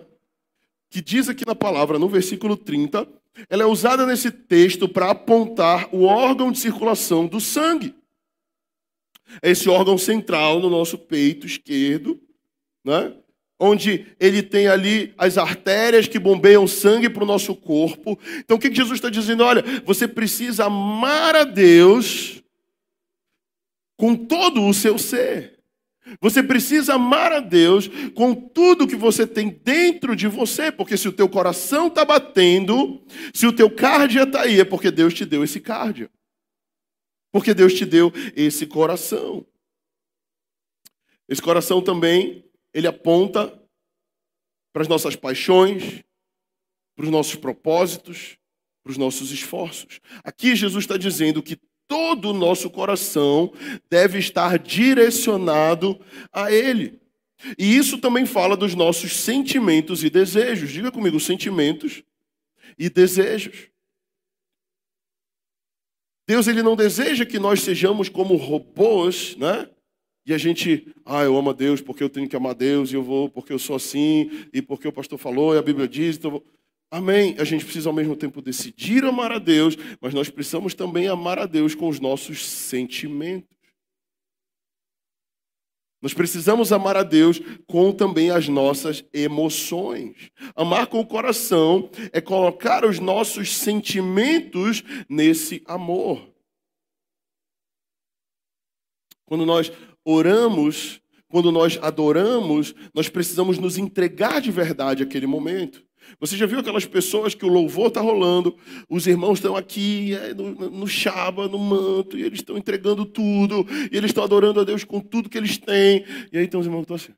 [0.90, 3.08] que diz aqui na palavra, no versículo 30,
[3.48, 7.94] ela é usada nesse texto para apontar o órgão de circulação do sangue.
[9.40, 12.20] É esse órgão central no nosso peito esquerdo,
[12.84, 13.14] né?
[13.58, 18.18] onde ele tem ali as artérias que bombeiam sangue para o nosso corpo.
[18.40, 19.42] Então o que Jesus está dizendo?
[19.42, 22.42] Olha, você precisa amar a Deus
[23.96, 25.60] com todo o seu ser.
[26.20, 31.08] Você precisa amar a Deus com tudo que você tem dentro de você, porque se
[31.08, 35.24] o teu coração está batendo, se o teu cardio está aí, é porque Deus te
[35.24, 36.10] deu esse cardio.
[37.32, 39.46] Porque Deus te deu esse coração.
[41.28, 43.56] Esse coração também, ele aponta
[44.72, 46.02] para as nossas paixões,
[46.96, 48.36] para os nossos propósitos,
[48.82, 50.00] para os nossos esforços.
[50.24, 51.58] Aqui Jesus está dizendo que
[51.90, 53.53] todo o nosso coração
[53.90, 56.00] deve estar direcionado
[56.33, 57.00] a Ele.
[57.59, 60.70] E isso também fala dos nossos sentimentos e desejos.
[60.70, 62.05] Diga comigo, sentimentos
[62.79, 63.68] e desejos.
[66.29, 69.68] Deus ele não deseja que nós sejamos como robôs, né?
[70.24, 72.92] E a gente, ah, eu amo a Deus porque eu tenho que amar a Deus
[72.92, 75.88] e eu vou porque eu sou assim e porque o pastor falou e a Bíblia
[75.88, 76.18] diz.
[76.18, 76.40] Então
[76.90, 77.37] Amém?
[77.38, 81.38] A gente precisa ao mesmo tempo decidir amar a Deus, mas nós precisamos também amar
[81.38, 83.48] a Deus com os nossos sentimentos.
[86.03, 90.31] Nós precisamos amar a Deus com também as nossas emoções.
[90.57, 96.26] Amar com o coração é colocar os nossos sentimentos nesse amor.
[99.26, 99.70] Quando nós
[100.05, 105.87] oramos, quando nós adoramos, nós precisamos nos entregar de verdade àquele momento.
[106.18, 108.57] Você já viu aquelas pessoas que o louvor está rolando,
[108.88, 113.66] os irmãos estão aqui é, no, no chaba, no manto, e eles estão entregando tudo,
[113.92, 116.05] e eles estão adorando a Deus com tudo que eles têm.
[116.33, 117.14] E aí tem os irmãos que estão assim.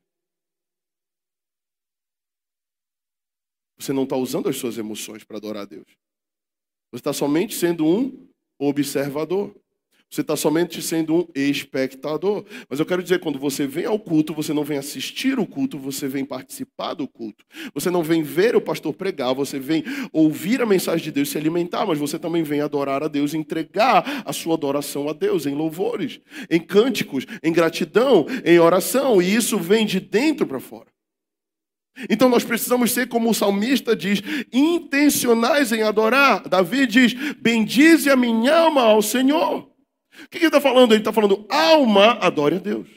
[3.77, 5.87] Você não está usando as suas emoções para adorar a Deus.
[6.91, 8.29] Você está somente sendo um
[8.59, 9.53] observador.
[10.13, 12.45] Você está somente sendo um espectador.
[12.69, 15.79] Mas eu quero dizer, quando você vem ao culto, você não vem assistir o culto,
[15.79, 17.43] você vem participar do culto.
[17.73, 21.37] Você não vem ver o pastor pregar, você vem ouvir a mensagem de Deus, se
[21.39, 25.55] alimentar, mas você também vem adorar a Deus, entregar a sua adoração a Deus em
[25.55, 29.19] louvores, em cânticos, em gratidão, em oração.
[29.19, 30.93] E isso vem de dentro para fora.
[32.07, 34.21] Então nós precisamos ser, como o salmista diz,
[34.53, 36.47] intencionais em adorar.
[36.47, 39.72] Davi diz: Bendize a minha alma ao Senhor.
[40.25, 40.91] O que ele está falando?
[40.91, 42.87] Ele está falando, alma, adore a Deus.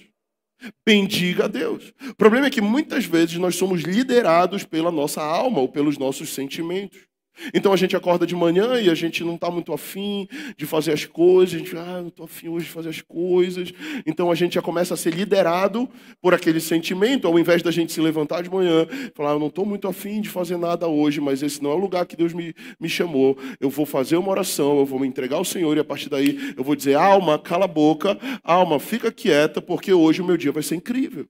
[0.87, 1.93] Bendiga a Deus.
[2.11, 6.31] O problema é que muitas vezes nós somos liderados pela nossa alma ou pelos nossos
[6.31, 7.07] sentimentos.
[7.53, 10.93] Então a gente acorda de manhã e a gente não está muito afim de fazer
[10.93, 13.73] as coisas, a gente, ah, não estou afim hoje de fazer as coisas.
[14.07, 15.89] Então a gente já começa a ser liderado
[16.21, 19.65] por aquele sentimento, ao invés da gente se levantar de manhã falar, eu não estou
[19.65, 22.55] muito afim de fazer nada hoje, mas esse não é o lugar que Deus me,
[22.81, 23.37] me chamou.
[23.61, 26.55] Eu vou fazer uma oração, eu vou me entregar ao Senhor e a partir daí
[26.57, 30.53] eu vou dizer, alma, cala a boca, alma, fica quieta, porque hoje o meu dia
[30.53, 31.27] vai ser incrível.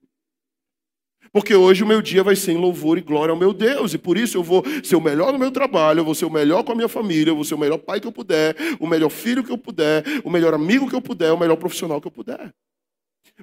[1.31, 3.97] Porque hoje o meu dia vai ser em louvor e glória ao meu Deus, e
[3.97, 6.63] por isso eu vou ser o melhor no meu trabalho, eu vou ser o melhor
[6.63, 9.09] com a minha família, eu vou ser o melhor pai que eu puder, o melhor
[9.09, 12.11] filho que eu puder, o melhor amigo que eu puder, o melhor profissional que eu
[12.11, 12.53] puder.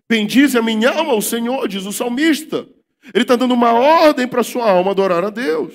[0.09, 2.67] Bendize a minha alma o Senhor, diz o salmista.
[3.13, 5.75] Ele está dando uma ordem para a sua alma adorar a Deus.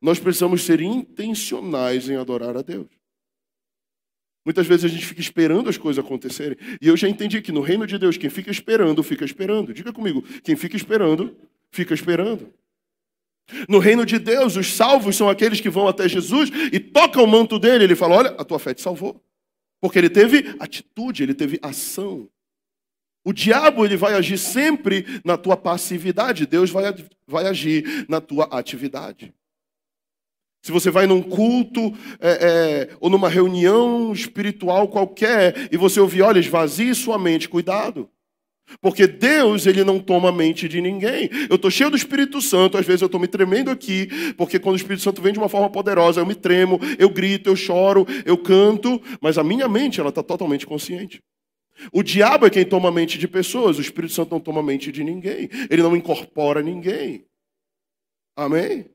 [0.00, 2.97] Nós precisamos ser intencionais em adorar a Deus.
[4.48, 6.56] Muitas vezes a gente fica esperando as coisas acontecerem.
[6.80, 9.74] E eu já entendi que no reino de Deus, quem fica esperando, fica esperando.
[9.74, 11.36] Diga comigo, quem fica esperando,
[11.70, 12.50] fica esperando.
[13.68, 17.26] No reino de Deus, os salvos são aqueles que vão até Jesus e tocam o
[17.26, 17.84] manto dele.
[17.84, 19.22] Ele fala: Olha, a tua fé te salvou.
[19.82, 22.26] Porque ele teve atitude, ele teve ação.
[23.22, 26.84] O diabo ele vai agir sempre na tua passividade, Deus vai,
[27.26, 29.34] vai agir na tua atividade.
[30.62, 32.30] Se você vai num culto é,
[32.90, 38.10] é, ou numa reunião espiritual qualquer e você ouvir, olha, esvazie sua mente, cuidado.
[38.80, 41.30] Porque Deus, ele não toma a mente de ninguém.
[41.48, 44.74] Eu estou cheio do Espírito Santo, às vezes eu estou me tremendo aqui, porque quando
[44.74, 48.06] o Espírito Santo vem de uma forma poderosa, eu me tremo, eu grito, eu choro,
[48.26, 51.22] eu canto, mas a minha mente, ela está totalmente consciente.
[51.92, 54.64] O diabo é quem toma a mente de pessoas, o Espírito Santo não toma a
[54.64, 55.48] mente de ninguém.
[55.70, 57.24] Ele não incorpora ninguém.
[58.36, 58.90] Amém?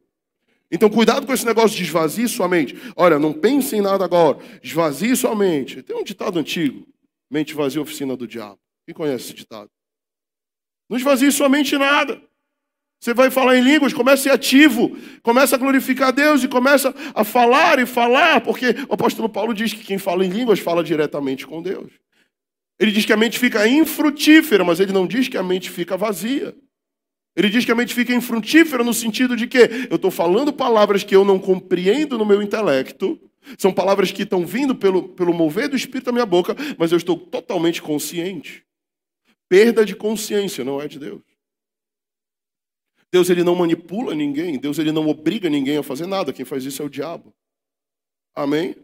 [0.74, 2.76] Então, cuidado com esse negócio de esvazie sua mente.
[2.96, 4.40] Olha, não pense em nada agora.
[4.64, 5.84] Esvazie sua mente.
[5.84, 6.84] Tem um ditado antigo:
[7.30, 8.58] mente vazia, oficina do diabo.
[8.84, 9.70] Quem conhece esse ditado?
[10.90, 12.20] Não esvazie sua mente em nada.
[13.00, 16.48] Você vai falar em línguas, comece a ser ativo, começa a glorificar a Deus e
[16.48, 20.60] começa a falar e falar, porque o apóstolo Paulo diz que quem fala em línguas
[20.60, 21.92] fala diretamente com Deus.
[22.80, 25.96] Ele diz que a mente fica infrutífera, mas ele não diz que a mente fica
[25.96, 26.56] vazia.
[27.36, 29.58] Ele diz que a mente fica infrutífera no sentido de que
[29.90, 33.20] eu estou falando palavras que eu não compreendo no meu intelecto,
[33.58, 36.98] são palavras que estão vindo pelo, pelo mover do Espírito da minha boca, mas eu
[36.98, 38.66] estou totalmente consciente.
[39.50, 41.22] Perda de consciência não é de Deus.
[43.12, 46.66] Deus ele não manipula ninguém, Deus ele não obriga ninguém a fazer nada, quem faz
[46.66, 47.34] isso é o diabo.
[48.36, 48.76] Amém?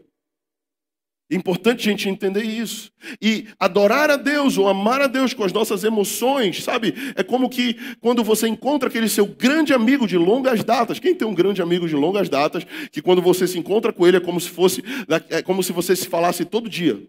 [1.30, 2.90] É importante a gente entender isso.
[3.22, 6.92] E adorar a Deus ou amar a Deus com as nossas emoções, sabe?
[7.14, 10.98] É como que quando você encontra aquele seu grande amigo de longas datas.
[10.98, 14.16] Quem tem um grande amigo de longas datas, que quando você se encontra com ele
[14.16, 14.82] é como se fosse,
[15.30, 17.00] é como se você se falasse todo dia.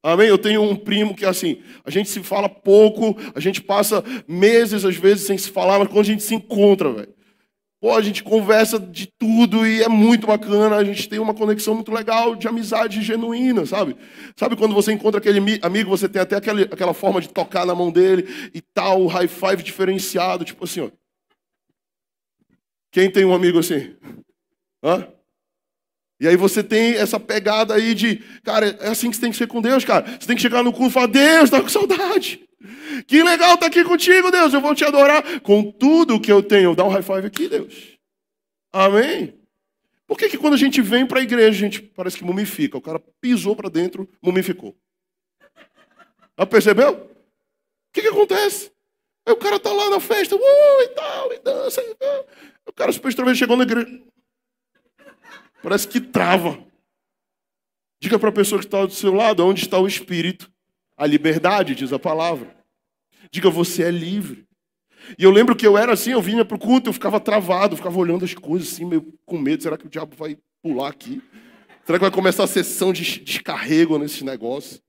[0.00, 0.28] Amém?
[0.28, 4.84] Eu tenho um primo que assim, a gente se fala pouco, a gente passa meses
[4.84, 7.15] às vezes sem se falar, mas quando a gente se encontra, velho,
[7.78, 11.74] Pô, a gente conversa de tudo e é muito bacana, a gente tem uma conexão
[11.74, 13.96] muito legal de amizade genuína, sabe?
[14.34, 17.74] Sabe quando você encontra aquele amigo, você tem até aquela, aquela forma de tocar na
[17.74, 20.90] mão dele e tal, o high five diferenciado, tipo assim, ó.
[22.90, 23.94] Quem tem um amigo assim?
[24.82, 25.06] Hã?
[26.18, 29.36] E aí você tem essa pegada aí de, cara, é assim que você tem que
[29.36, 30.06] ser com Deus, cara.
[30.18, 32.45] Você tem que chegar no culto e falar, Deus, tá com saudade.
[33.06, 34.52] Que legal estar tá aqui contigo, Deus.
[34.52, 36.74] Eu vou te adorar com tudo que eu tenho.
[36.74, 37.98] Dá um high five aqui, Deus.
[38.72, 39.34] Amém?
[40.06, 42.78] Por que, que quando a gente vem para a igreja, a gente parece que mumifica?
[42.78, 44.76] O cara pisou para dentro, mumificou.
[46.38, 46.92] Já percebeu?
[46.92, 47.08] O
[47.92, 48.70] que, que acontece?
[49.26, 51.82] Aí o cara tá lá na festa, uh, e tal, e dança.
[51.82, 52.26] E tal.
[52.66, 54.02] O cara super extrovertido chegou na igreja.
[55.62, 56.64] Parece que trava.
[58.00, 60.52] Diga para a pessoa que está do seu lado, onde está o Espírito?
[60.96, 62.56] A liberdade, diz a palavra.
[63.30, 64.46] Diga, você é livre.
[65.18, 67.76] E eu lembro que eu era assim, eu vinha para o culto, eu ficava travado,
[67.76, 69.62] ficava olhando as coisas assim, meio com medo.
[69.62, 71.22] Será que o diabo vai pular aqui?
[71.84, 74.80] Será que vai começar a sessão de descarrego nesse negócio?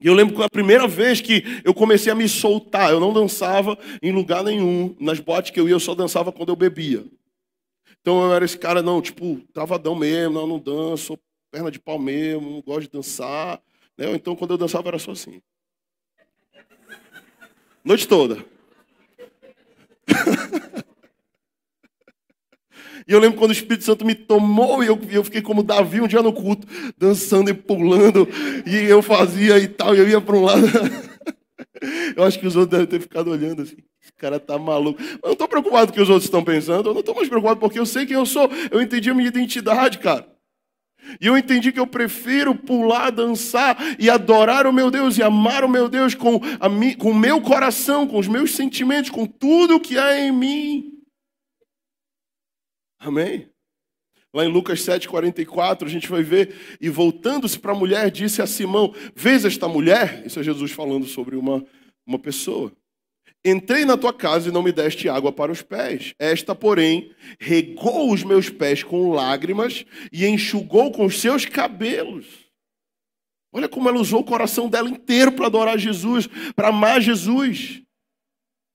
[0.00, 3.12] E eu lembro que a primeira vez que eu comecei a me soltar, eu não
[3.12, 4.94] dançava em lugar nenhum.
[5.00, 7.06] Nas botes que eu ia, eu só dançava quando eu bebia.
[8.02, 11.18] Então eu era esse cara, não, tipo, travadão mesmo, não, não danço,
[11.50, 13.58] perna de pau mesmo, não gosto de dançar.
[13.96, 14.12] Né?
[14.14, 15.40] Então quando eu dançava era só assim.
[17.84, 18.44] Noite toda.
[23.06, 26.00] E eu lembro quando o Espírito Santo me tomou e eu, eu fiquei como Davi
[26.00, 26.66] um dia no culto,
[26.96, 28.26] dançando e pulando,
[28.66, 30.66] e eu fazia e tal, e eu ia para um lado.
[32.16, 33.76] Eu acho que os outros devem ter ficado olhando assim.
[34.02, 35.02] Esse cara tá maluco.
[35.02, 37.28] Eu não estou preocupado com o que os outros estão pensando, eu não estou mais
[37.28, 38.48] preocupado porque eu sei quem eu sou.
[38.70, 40.26] Eu entendi a minha identidade, cara.
[41.20, 45.64] E eu entendi que eu prefiro pular, dançar e adorar o meu Deus e amar
[45.64, 49.26] o meu Deus com, a mi, com o meu coração, com os meus sentimentos, com
[49.26, 50.92] tudo que há em mim.
[52.98, 53.48] Amém?
[54.32, 58.46] Lá em Lucas 7,44, a gente vai ver, e voltando-se para a mulher, disse a
[58.46, 60.26] Simão: Vês esta mulher?
[60.26, 61.64] Isso é Jesus falando sobre uma,
[62.04, 62.72] uma pessoa.
[63.44, 66.14] Entrei na tua casa e não me deste água para os pés.
[66.18, 72.26] Esta, porém, regou os meus pés com lágrimas e enxugou com os seus cabelos.
[73.52, 76.26] Olha como ela usou o coração dela inteiro para adorar Jesus,
[76.56, 77.82] para amar Jesus.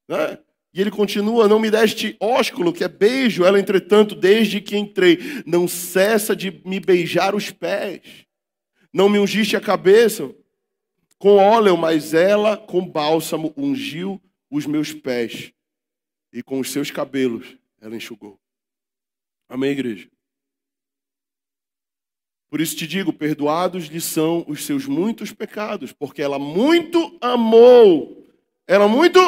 [0.08, 0.38] Né?
[0.72, 3.44] E ele continua: Não me deste ósculo, que é beijo.
[3.44, 5.18] Ela, entretanto, desde que entrei,
[5.48, 8.02] não cessa de me beijar os pés.
[8.94, 10.30] Não me ungiste a cabeça
[11.18, 15.54] com óleo, mas ela, com bálsamo, ungiu os meus pés.
[16.32, 18.40] E com os seus cabelos, ela enxugou.
[19.48, 20.10] Amém, igreja?
[22.50, 28.28] Por isso te digo: perdoados lhe são os seus muitos pecados, porque ela muito amou.
[28.68, 29.20] Ela muito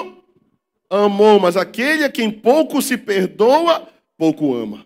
[0.90, 4.86] amou, mas aquele a quem pouco se perdoa, pouco ama.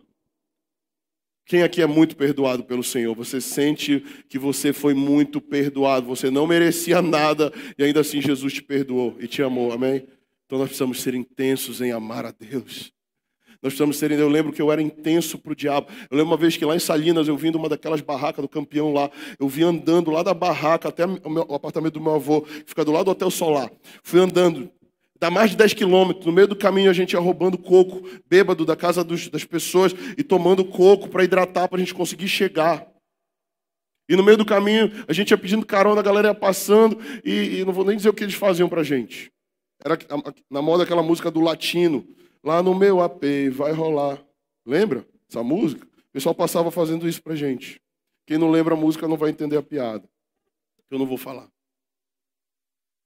[1.45, 3.13] Quem aqui é muito perdoado pelo Senhor?
[3.15, 8.53] Você sente que você foi muito perdoado, você não merecia nada e ainda assim Jesus
[8.53, 10.07] te perdoou e te amou, amém?
[10.45, 12.93] Então nós precisamos ser intensos em amar a Deus.
[13.61, 14.11] Nós precisamos ser.
[14.11, 15.87] Eu lembro que eu era intenso para o diabo.
[16.09, 18.49] Eu lembro uma vez que lá em Salinas, eu vim de uma daquelas barracas do
[18.49, 19.09] campeão lá.
[19.39, 22.63] Eu vim andando lá da barraca até o, meu, o apartamento do meu avô, que
[22.67, 23.71] fica do lado do Hotel Solar.
[24.03, 24.71] Fui andando
[25.17, 26.25] Dá mais de 10 quilômetros.
[26.25, 29.95] No meio do caminho a gente ia roubando coco, bêbado da casa dos, das pessoas
[30.17, 32.85] e tomando coco para hidratar para a gente conseguir chegar.
[34.07, 37.59] E no meio do caminho a gente ia pedindo carona, a galera ia passando e,
[37.59, 39.31] e não vou nem dizer o que eles faziam para a gente.
[39.85, 39.95] Era
[40.49, 42.07] na moda aquela música do latino.
[42.43, 44.19] Lá no meu AP vai rolar.
[44.65, 45.85] Lembra essa música?
[45.85, 47.79] O pessoal passava fazendo isso para a gente.
[48.25, 50.09] Quem não lembra a música não vai entender a piada.
[50.89, 51.47] Eu não vou falar.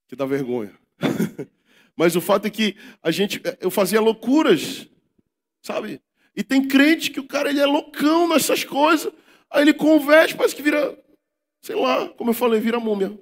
[0.08, 0.74] Que dá vergonha.
[1.94, 4.88] Mas o fato é que a gente, eu fazia loucuras,
[5.62, 6.00] sabe?
[6.34, 9.12] E tem crente que o cara ele é loucão nessas coisas,
[9.50, 10.98] aí ele converte, parece que vira,
[11.60, 13.18] sei lá, como eu falei, vira múmia.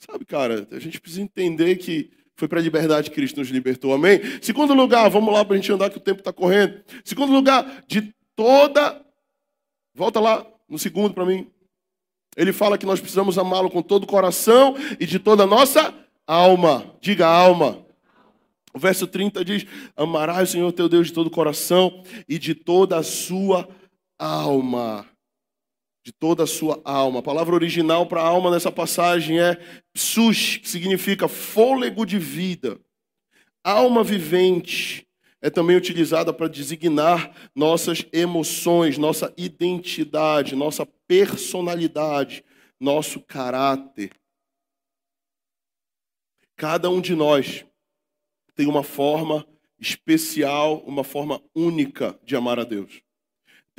[0.00, 3.92] Sabe, cara, a gente precisa entender que foi para a liberdade que Cristo nos libertou,
[3.92, 4.18] amém?
[4.40, 6.82] Segundo lugar, vamos lá para a gente andar que o tempo está correndo.
[7.04, 9.04] Segundo lugar, de toda.
[9.94, 11.46] Volta lá no segundo para mim.
[12.34, 15.92] Ele fala que nós precisamos amá-lo com todo o coração e de toda a nossa
[16.26, 16.96] alma.
[17.02, 17.84] Diga alma.
[18.72, 22.54] O verso 30 diz: Amarás o Senhor teu Deus de todo o coração e de
[22.54, 23.68] toda a sua
[24.18, 25.09] alma.
[26.02, 27.20] De toda a sua alma.
[27.20, 29.56] A palavra original para alma nessa passagem é
[29.92, 32.80] psush, que significa fôlego de vida.
[33.62, 35.06] Alma vivente
[35.42, 42.44] é também utilizada para designar nossas emoções, nossa identidade, nossa personalidade,
[42.78, 44.10] nosso caráter.
[46.56, 47.64] Cada um de nós
[48.54, 49.46] tem uma forma
[49.78, 53.02] especial, uma forma única de amar a Deus.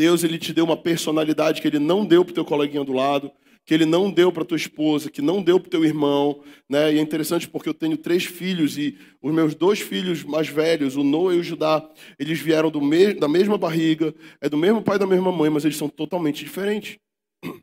[0.02, 2.92] Deus ele te deu uma personalidade que ele não deu para o teu coleguinha do
[2.92, 3.32] lado,
[3.64, 6.92] que ele não deu para tua esposa, que não deu para teu irmão, né?
[6.92, 10.96] E é interessante porque eu tenho três filhos e os meus dois filhos mais velhos,
[10.96, 11.88] o Noah e o Judá,
[12.18, 15.66] eles vieram me da mesma barriga, é do mesmo pai e da mesma mãe, mas
[15.66, 16.98] eles são totalmente diferentes.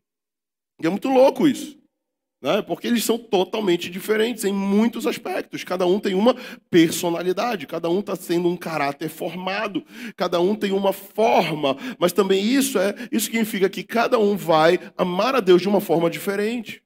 [0.80, 1.76] E é muito louco isso.
[2.40, 2.62] Né?
[2.62, 5.64] Porque eles são totalmente diferentes em muitos aspectos.
[5.64, 6.36] Cada um tem uma
[6.70, 9.84] personalidade, cada um está sendo um caráter formado,
[10.16, 11.76] cada um tem uma forma.
[11.98, 15.80] Mas também isso é isso significa que cada um vai amar a Deus de uma
[15.80, 16.82] forma diferente.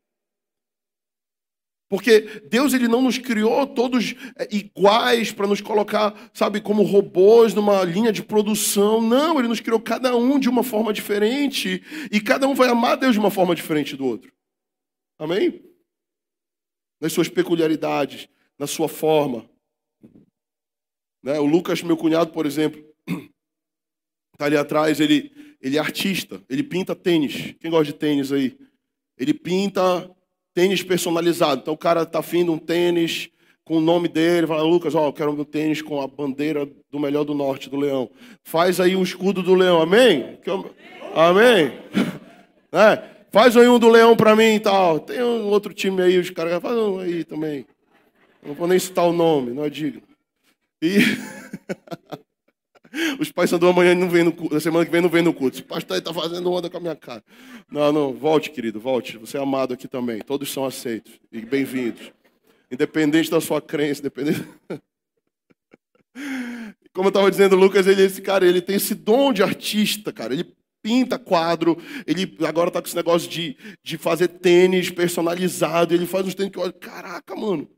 [1.92, 7.53] Porque Deus ele não nos criou todos é, iguais para nos colocar, sabe, como robôs
[7.53, 9.03] numa linha de produção.
[9.03, 12.96] Não, ele nos criou cada um de uma forma diferente e cada um vai amar
[12.96, 14.32] Deus de uma forma diferente do outro.
[15.23, 15.62] Amém?
[17.01, 19.49] Nas suas peculiaridades, na sua forma.
[21.23, 21.39] Né?
[21.39, 22.85] O Lucas, meu cunhado, por exemplo,
[24.33, 27.55] está ali atrás, ele, ele é artista, ele pinta tênis.
[27.61, 28.59] Quem gosta de tênis aí?
[29.16, 30.11] Ele pinta
[30.53, 31.61] tênis personalizado.
[31.61, 33.31] Então o cara está afim de um tênis
[33.64, 36.99] com o nome dele, fala, Lucas, ó, eu quero um tênis com a bandeira do
[36.99, 38.11] melhor do norte, do leão.
[38.43, 40.41] Faz aí um escudo do leão, amém?
[41.14, 41.81] Amém?
[42.75, 45.01] É, faz aí um do leão para mim e tal.
[45.01, 47.66] Tem um outro time aí, os caras fazem um aí também.
[48.45, 50.03] Não vou nem citar o nome, não é digno.
[50.80, 50.99] E...
[53.18, 55.57] Os pais são amanhã não vem no culto, semana que vem não vem no culto.
[55.57, 57.24] Esse pastor está fazendo onda com a minha cara.
[57.70, 59.16] Não, não, volte, querido, volte.
[59.16, 60.18] Você é amado aqui também.
[60.18, 62.12] Todos são aceitos e bem-vindos.
[62.70, 64.47] Independente da sua crença, independente.
[66.93, 70.35] Como eu estava dizendo, Lucas, ele, esse cara, ele tem esse dom de artista, cara.
[70.35, 75.95] Ele pinta quadro, ele agora está com esse negócio de, de fazer tênis personalizado.
[75.95, 77.68] Ele faz uns tênis que olha, caraca, mano.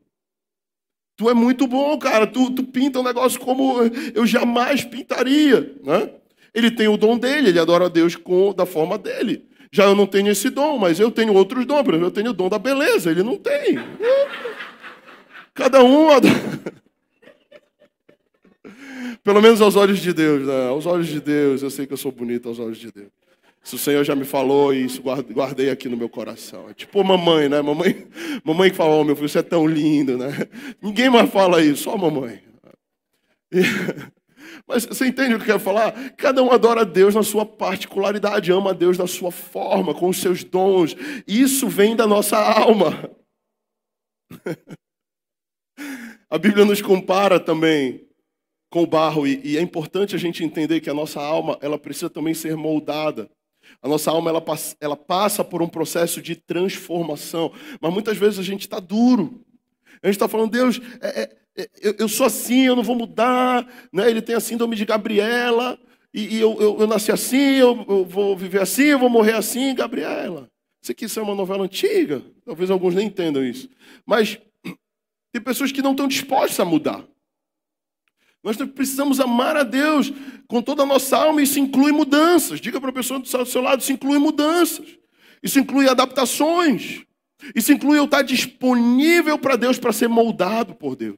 [1.15, 2.27] Tu é muito bom, cara.
[2.27, 3.75] Tu, tu pinta um negócio como
[4.13, 5.73] eu jamais pintaria.
[5.83, 6.09] Né?
[6.53, 9.47] Ele tem o dom dele, ele adora a Deus com, da forma dele.
[9.71, 11.83] Já eu não tenho esse dom, mas eu tenho outros dons.
[11.83, 13.77] Por exemplo, eu tenho o dom da beleza, ele não tem.
[15.53, 16.33] Cada um adora.
[19.25, 20.67] Pelo menos aos olhos de Deus, né?
[20.67, 23.09] Aos olhos de Deus, eu sei que eu sou bonito aos olhos de Deus.
[23.63, 26.69] Se o Senhor já me falou e isso guardei aqui no meu coração.
[26.69, 27.59] É tipo mamãe, né?
[27.59, 28.07] Mamãe,
[28.45, 30.27] mamãe que fala, oh, meu filho, você é tão lindo, né?
[30.79, 32.39] Ninguém mais fala isso, só mamãe.
[33.51, 33.61] E...
[34.67, 36.11] Mas você entende o que eu quero falar?
[36.11, 40.07] Cada um adora a Deus na sua particularidade, ama a Deus da sua forma, com
[40.07, 40.95] os seus dons.
[41.27, 43.09] Isso vem da nossa alma.
[46.29, 48.04] A Bíblia nos compara também
[48.75, 52.09] com o barro e, é importante a gente entender que a nossa alma ela precisa
[52.09, 53.29] também ser moldada.
[53.81, 54.43] A nossa alma ela
[54.81, 59.39] ela passa por um processo de transformação, mas muitas vezes a gente está duro.
[60.03, 62.97] A gente está falando, Deus, é, é, é, eu, eu, sou assim, eu não vou
[62.97, 63.65] mudar.
[63.93, 64.09] Né?
[64.09, 65.79] Ele tem a síndrome de Gabriela,
[66.13, 69.73] e, e eu, eu, eu, nasci assim, eu, vou viver assim, eu vou morrer assim,
[69.73, 70.49] Gabriela.
[70.83, 73.69] Isso aqui isso é uma novela antiga, talvez alguns nem entendam isso.
[74.05, 74.37] Mas
[75.31, 77.05] tem pessoas que não estão dispostas a mudar.
[78.45, 80.13] Nós precisamos amar a Deus
[80.47, 82.61] com toda a nossa alma, isso inclui mudanças.
[82.61, 84.85] Diga para a pessoa do seu lado: isso inclui mudanças,
[85.41, 87.01] isso inclui adaptações,
[87.55, 91.17] isso inclui eu estar disponível para Deus para ser moldado por Deus.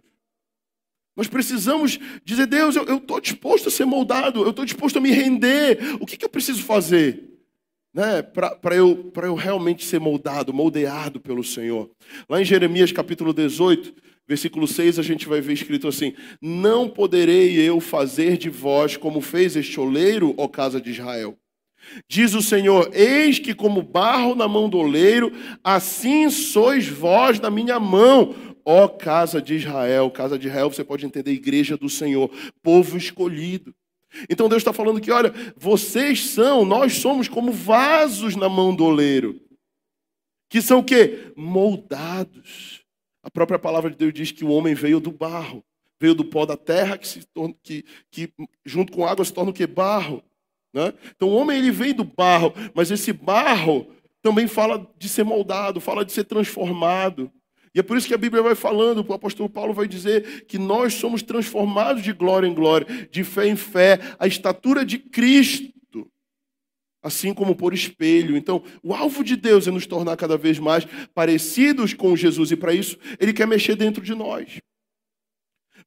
[1.18, 5.12] Nós precisamos dizer: Deus, eu estou disposto a ser moldado, eu estou disposto a me
[5.12, 5.80] render.
[6.00, 7.26] O que, que eu preciso fazer?
[7.94, 11.90] Né, para eu, eu realmente ser moldado, moldeado pelo Senhor.
[12.30, 13.94] Lá em Jeremias capítulo 18,
[14.28, 19.22] Versículo 6 a gente vai ver escrito assim: Não poderei eu fazer de vós como
[19.22, 21.38] fez este oleiro, ó casa de Israel.
[22.10, 25.32] Diz o Senhor: Eis que, como barro na mão do oleiro,
[25.64, 30.12] assim sois vós na minha mão, ó casa de Israel.
[30.12, 32.30] Casa de Israel, você pode entender, igreja do Senhor,
[32.62, 33.74] povo escolhido.
[34.30, 38.84] Então Deus está falando que, olha, vocês são, nós somos como vasos na mão do
[38.84, 39.40] oleiro,
[40.50, 41.32] que são o quê?
[41.36, 42.77] Moldados
[43.28, 45.62] a própria palavra de Deus diz que o homem veio do barro,
[46.00, 48.32] veio do pó da terra, que, se torna, que, que
[48.66, 49.68] junto com água se torna o que?
[49.68, 50.24] Barro.
[50.74, 50.94] Né?
[51.14, 53.86] Então o homem ele vem do barro, mas esse barro
[54.22, 57.30] também fala de ser moldado, fala de ser transformado.
[57.76, 60.58] E é por isso que a Bíblia vai falando, o apóstolo Paulo vai dizer que
[60.58, 65.77] nós somos transformados de glória em glória, de fé em fé, a estatura de Cristo
[67.08, 68.38] assim como por espelho.
[68.38, 72.56] Então, o alvo de Deus é nos tornar cada vez mais parecidos com Jesus, e
[72.56, 74.60] para isso, Ele quer mexer dentro de nós.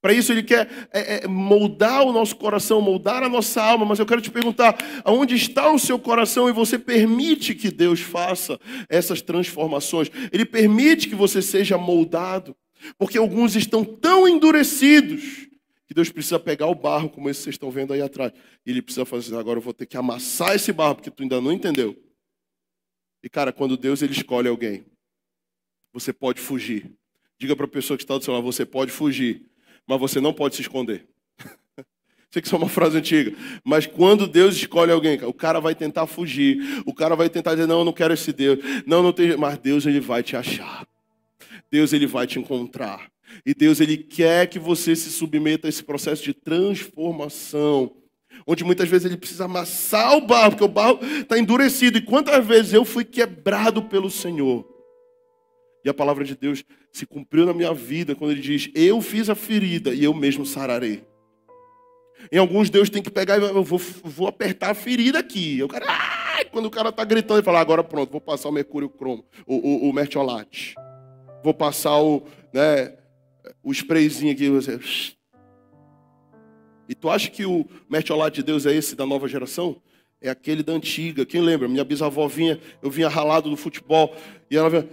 [0.01, 3.85] Para isso, Ele quer é, é, moldar o nosso coração, moldar a nossa alma.
[3.85, 8.01] Mas eu quero te perguntar: aonde está o seu coração e você permite que Deus
[8.01, 8.59] faça
[8.89, 10.11] essas transformações?
[10.33, 12.57] Ele permite que você seja moldado,
[12.99, 15.50] porque alguns estão tão endurecidos
[15.91, 18.33] que Deus precisa pegar o barro, como esse vocês estão vendo aí atrás.
[18.65, 21.41] E ele precisa fazer, agora eu vou ter que amassar esse barro, porque tu ainda
[21.41, 22.01] não entendeu.
[23.25, 24.87] E cara, quando Deus ele escolhe alguém,
[25.93, 26.93] você pode fugir.
[27.41, 29.45] Diga para a pessoa que está do seu lado, você pode fugir,
[29.85, 31.09] mas você não pode se esconder.
[32.31, 35.75] Sei que isso é uma frase antiga, mas quando Deus escolhe alguém, o cara vai
[35.75, 39.13] tentar fugir, o cara vai tentar dizer não, eu não quero esse Deus, não, não
[39.13, 40.87] tem, mas Deus ele vai te achar,
[41.69, 43.11] Deus ele vai te encontrar
[43.45, 47.97] e Deus ele quer que você se submeta a esse processo de transformação,
[48.47, 51.99] onde muitas vezes ele precisa amassar o barro, porque o barro está endurecido.
[51.99, 54.69] E quantas vezes eu fui quebrado pelo Senhor?
[55.85, 59.31] E a palavra de Deus se cumpriu na minha vida quando ele diz: Eu fiz
[59.31, 61.05] a ferida e eu mesmo sararei.
[62.31, 65.67] Em alguns Deus tem que pegar e eu vou, vou apertar a ferida aqui.
[65.69, 66.21] Quero, ah!
[66.51, 69.87] Quando o cara está gritando, ele fala, agora pronto, vou passar o mercúrio cromo, o,
[69.87, 70.75] o, o mertiolate.
[71.43, 72.95] Vou passar o, né,
[73.63, 74.49] o sprayzinho aqui.
[74.49, 74.79] Você...
[76.89, 79.77] E tu acha que o mertiolate de Deus é esse da nova geração?
[80.21, 81.25] É aquele da antiga.
[81.25, 81.69] Quem lembra?
[81.69, 84.15] Minha bisavó vinha, eu vinha ralado do futebol,
[84.51, 84.89] e ela vinha,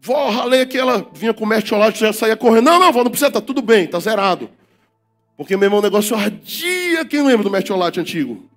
[0.00, 2.64] vó, ralei aqui, ela vinha com o mertiolate, já saía correndo.
[2.64, 4.50] Não, não, vó, não precisa, tá tudo bem, tá zerado.
[5.36, 7.04] Porque, meu irmão, o negócio ardia.
[7.04, 8.48] Quem lembra do mertiolate antigo?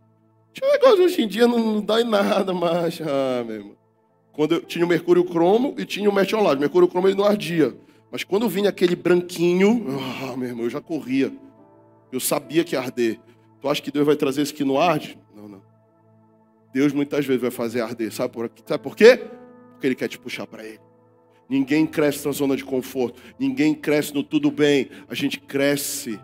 [0.53, 3.01] Tinha um negócio hoje em dia, não, não dá em nada mais.
[3.01, 3.75] Ah, meu irmão.
[4.31, 6.55] Quando eu tinha o mercúrio cromo e tinha o mertiolate.
[6.55, 7.75] O mercúrio cromo ele não ardia.
[8.11, 9.85] Mas quando vinha aquele branquinho,
[10.23, 11.31] ah, meu irmão, eu já corria.
[12.11, 13.19] Eu sabia que ia arder.
[13.61, 15.17] Tu acha que Deus vai trazer isso que não arde?
[15.35, 15.61] Não, não.
[16.73, 18.11] Deus muitas vezes vai fazer arder.
[18.11, 19.17] Sabe por, sabe por quê?
[19.71, 20.79] Porque Ele quer te puxar para Ele.
[21.47, 23.21] Ninguém cresce na zona de conforto.
[23.39, 24.89] Ninguém cresce no tudo bem.
[25.07, 26.19] A gente cresce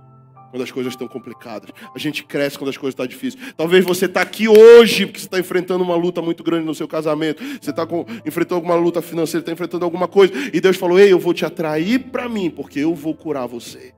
[0.55, 1.69] quando as coisas estão complicadas.
[1.93, 3.53] A gente cresce quando as coisas estão difíceis.
[3.57, 6.87] Talvez você está aqui hoje porque você está enfrentando uma luta muito grande no seu
[6.87, 7.43] casamento.
[7.61, 7.85] Você está
[8.25, 10.31] enfrentando alguma luta financeira, está enfrentando alguma coisa.
[10.53, 13.93] E Deus falou: Ei, eu vou te atrair para mim, porque eu vou curar você.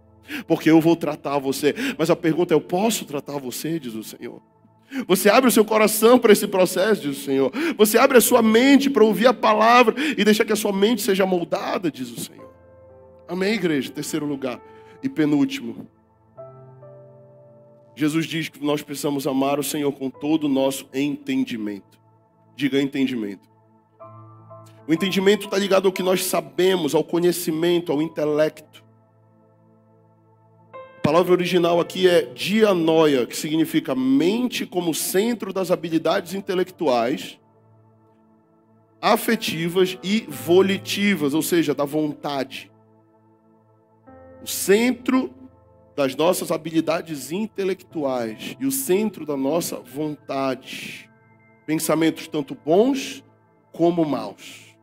[0.48, 1.76] Porque eu vou tratar você.
[1.96, 3.80] Mas a pergunta é: eu posso tratar você?
[3.80, 4.42] Diz o Senhor.
[5.08, 7.52] Você abre o seu coração para esse processo, diz o Senhor.
[7.78, 11.04] Você abre a sua mente para ouvir a palavra e deixar que a sua mente
[11.04, 12.52] seja moldada, diz o Senhor.
[13.28, 13.92] Amém, igreja?
[13.92, 14.60] Terceiro lugar
[15.04, 15.88] e penúltimo.
[17.98, 22.00] Jesus diz que nós precisamos amar o Senhor com todo o nosso entendimento.
[22.56, 23.50] Diga entendimento.
[24.88, 28.86] O entendimento está ligado ao que nós sabemos, ao conhecimento, ao intelecto.
[30.98, 37.40] A palavra original aqui é dianoia, que significa mente como centro das habilidades intelectuais,
[39.02, 42.72] afetivas e volitivas, ou seja, da vontade.
[44.44, 45.34] O centro
[45.98, 51.10] das nossas habilidades intelectuais e o centro da nossa vontade.
[51.66, 53.24] Pensamentos tanto bons
[53.72, 54.78] como maus.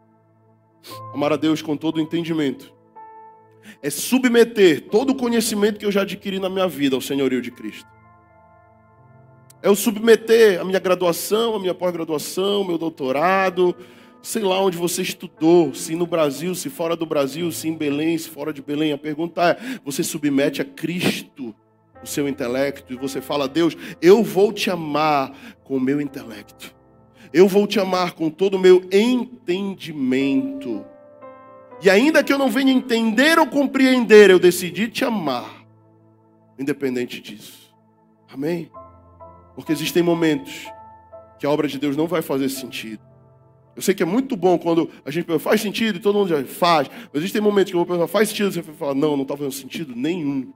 [1.15, 2.75] Amar a Deus com todo o entendimento.
[3.81, 7.53] É submeter todo o conhecimento que eu já adquiri na minha vida ao senhorio de
[7.53, 7.89] Cristo.
[9.63, 13.73] É o submeter a minha graduação, a minha pós-graduação, meu doutorado,
[14.25, 18.17] sei lá onde você estudou, se no Brasil, se fora do Brasil, se em Belém,
[18.17, 18.93] se fora de Belém.
[18.93, 21.55] A pergunta é: você submete a Cristo
[22.03, 26.75] o seu intelecto e você fala, Deus, eu vou te amar com o meu intelecto.
[27.33, 30.85] Eu vou te amar com todo o meu entendimento.
[31.83, 35.67] E ainda que eu não venha entender ou compreender, eu decidi te amar,
[36.59, 37.75] independente disso.
[38.33, 38.71] Amém?
[39.55, 40.67] Porque existem momentos
[41.39, 43.14] que a obra de Deus não vai fazer sentido.
[43.77, 46.29] Eu sei que é muito bom quando a gente pensa, faz sentido e todo mundo
[46.29, 46.89] já faz.
[47.13, 49.37] Mas existem momentos que eu vou pensar, faz sentido, você vai falar, não, não está
[49.37, 50.53] fazendo sentido nenhum.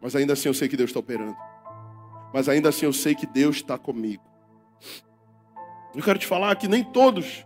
[0.00, 1.36] Mas ainda assim eu sei que Deus está operando.
[2.32, 4.22] Mas ainda assim eu sei que Deus está comigo.
[5.94, 7.44] Eu quero te falar que nem todos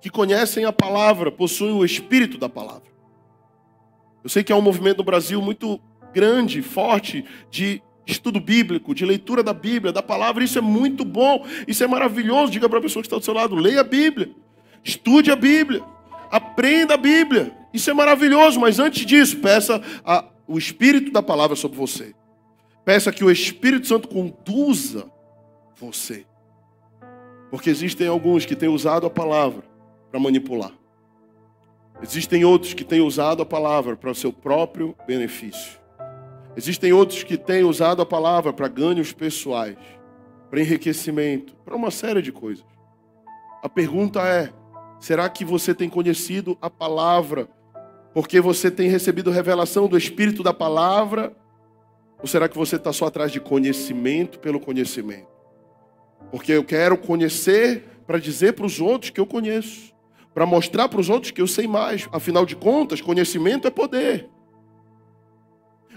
[0.00, 2.90] que conhecem a palavra possuem o espírito da palavra.
[4.22, 5.80] Eu sei que há um movimento no Brasil muito
[6.12, 7.82] grande, forte, de
[8.12, 12.52] estudo bíblico, de leitura da Bíblia, da palavra, isso é muito bom, isso é maravilhoso.
[12.52, 14.30] Diga para a pessoa que está do seu lado: leia a Bíblia,
[14.84, 15.82] estude a Bíblia,
[16.30, 17.54] aprenda a Bíblia.
[17.72, 22.14] Isso é maravilhoso, mas antes disso, peça a, o Espírito da palavra sobre você.
[22.84, 25.06] Peça que o Espírito Santo conduza
[25.76, 26.26] você.
[27.50, 29.62] Porque existem alguns que têm usado a palavra
[30.10, 30.72] para manipular.
[32.02, 35.79] Existem outros que têm usado a palavra para o seu próprio benefício.
[36.56, 39.76] Existem outros que têm usado a palavra para ganhos pessoais,
[40.50, 42.64] para enriquecimento, para uma série de coisas.
[43.62, 44.52] A pergunta é:
[44.98, 47.48] será que você tem conhecido a palavra
[48.12, 51.32] porque você tem recebido revelação do Espírito da palavra?
[52.20, 55.28] Ou será que você está só atrás de conhecimento pelo conhecimento?
[56.30, 59.94] Porque eu quero conhecer para dizer para os outros que eu conheço,
[60.34, 62.08] para mostrar para os outros que eu sei mais.
[62.12, 64.28] Afinal de contas, conhecimento é poder.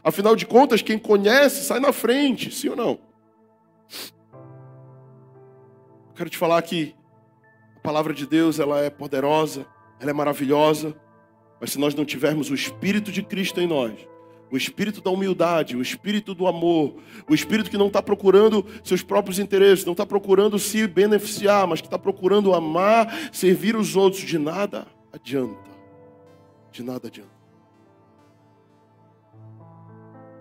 [0.03, 2.99] Afinal de contas, quem conhece sai na frente, sim ou não?
[6.15, 6.93] Quero te falar que
[7.77, 9.65] a palavra de Deus ela é poderosa,
[9.99, 10.95] ela é maravilhosa,
[11.59, 13.93] mas se nós não tivermos o Espírito de Cristo em nós,
[14.53, 16.97] o espírito da humildade, o espírito do amor,
[17.27, 21.81] o espírito que não está procurando seus próprios interesses, não está procurando se beneficiar, mas
[21.81, 25.71] que está procurando amar, servir os outros, de nada adianta.
[26.71, 27.32] De nada adianta.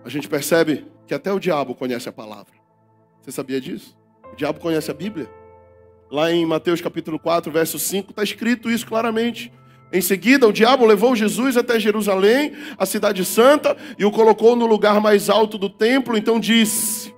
[0.05, 2.53] A gente percebe que até o diabo conhece a palavra.
[3.21, 3.97] Você sabia disso?
[4.31, 5.29] O diabo conhece a Bíblia.
[6.11, 9.51] Lá em Mateus capítulo 4, verso 5, está escrito isso claramente.
[9.93, 14.65] Em seguida, o diabo levou Jesus até Jerusalém, a cidade santa, e o colocou no
[14.65, 16.17] lugar mais alto do templo.
[16.17, 17.13] Então disse: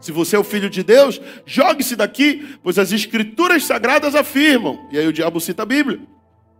[0.00, 4.86] Se você é o filho de Deus, jogue-se daqui, pois as escrituras sagradas afirmam.
[4.92, 6.00] E aí o diabo cita a Bíblia: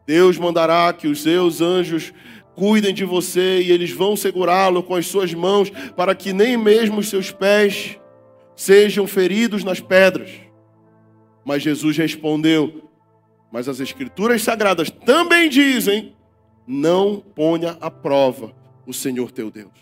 [0.07, 2.13] Deus mandará que os seus anjos
[2.55, 7.01] cuidem de você e eles vão segurá-lo com as suas mãos, para que nem mesmo
[7.01, 7.99] os seus pés
[8.57, 10.31] sejam feridos nas pedras.
[11.45, 12.89] Mas Jesus respondeu:
[13.53, 16.15] Mas as Escrituras Sagradas também dizem:
[16.67, 18.55] Não ponha à prova
[18.87, 19.73] o Senhor teu Deus.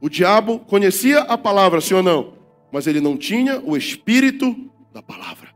[0.00, 2.34] O diabo conhecia a palavra, sim ou não?
[2.70, 4.54] Mas ele não tinha o espírito
[4.92, 5.48] da palavra.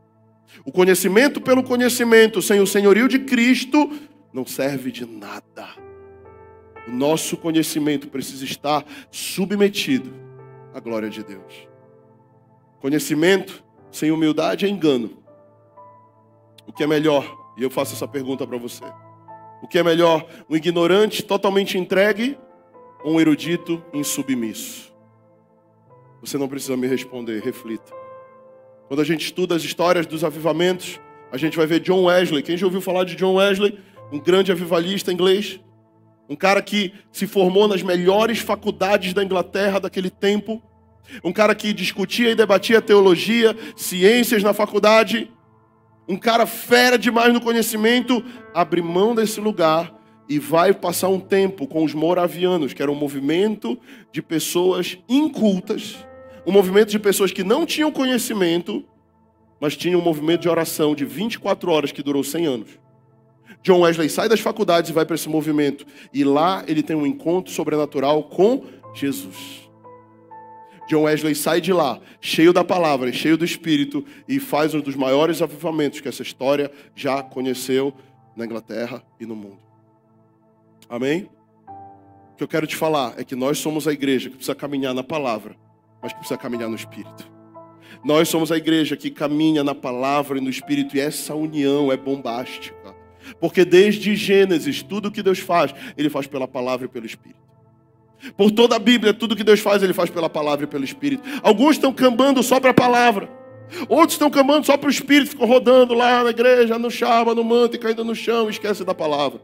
[0.65, 3.91] O conhecimento pelo conhecimento, sem o senhorio de Cristo,
[4.33, 5.67] não serve de nada.
[6.87, 10.13] O nosso conhecimento precisa estar submetido
[10.73, 11.67] à glória de Deus.
[12.79, 15.23] Conhecimento sem humildade é engano.
[16.67, 17.25] O que é melhor?
[17.57, 18.83] E eu faço essa pergunta para você.
[19.61, 20.27] O que é melhor?
[20.49, 22.37] Um ignorante totalmente entregue
[23.03, 24.93] ou um erudito insubmisso?
[26.21, 27.93] Você não precisa me responder, reflita.
[28.87, 30.99] Quando a gente estuda as histórias dos avivamentos,
[31.31, 32.43] a gente vai ver John Wesley.
[32.43, 33.79] Quem já ouviu falar de John Wesley?
[34.11, 35.59] Um grande avivalista inglês.
[36.29, 40.61] Um cara que se formou nas melhores faculdades da Inglaterra daquele tempo
[41.23, 45.29] um cara que discutia e debatia teologia, ciências na faculdade,
[46.07, 49.93] um cara fera demais no conhecimento, abre mão desse lugar
[50.27, 53.77] e vai passar um tempo com os moravianos, que era um movimento
[54.11, 55.97] de pessoas incultas,
[56.45, 58.83] um movimento de pessoas que não tinham conhecimento,
[59.61, 62.82] mas tinham um movimento de oração de 24 horas que durou 100 anos.
[63.63, 67.07] John Wesley sai das faculdades e vai para esse movimento, e lá ele tem um
[67.07, 69.63] encontro sobrenatural com Jesus.
[70.89, 74.95] John Wesley sai de lá, cheio da palavra, cheio do Espírito, e faz um dos
[74.95, 77.93] maiores avivamentos que essa história já conheceu
[78.35, 79.59] na Inglaterra e no mundo.
[80.89, 81.29] Amém?
[82.33, 84.93] O que eu quero te falar é que nós somos a igreja que precisa caminhar
[84.93, 85.55] na palavra,
[86.01, 87.31] mas que precisa caminhar no Espírito.
[88.03, 91.95] Nós somos a igreja que caminha na palavra e no Espírito, e essa união é
[91.95, 92.82] bombástica.
[93.39, 97.41] Porque desde Gênesis, tudo que Deus faz, Ele faz pela palavra e pelo Espírito.
[98.37, 101.23] Por toda a Bíblia, tudo que Deus faz, Ele faz pela palavra e pelo Espírito.
[101.41, 103.29] Alguns estão cambando só para a palavra.
[103.89, 107.43] Outros estão cambando só para o Espírito, ficam rodando lá na igreja, no chava, no
[107.43, 109.41] manto e caindo no chão, esquece da palavra.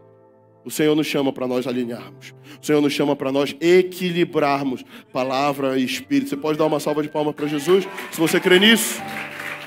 [0.63, 2.33] O Senhor nos chama para nós alinharmos.
[2.61, 6.29] O Senhor nos chama para nós equilibrarmos palavra e Espírito.
[6.29, 9.01] Você pode dar uma salva de palmas para Jesus, se você crê nisso.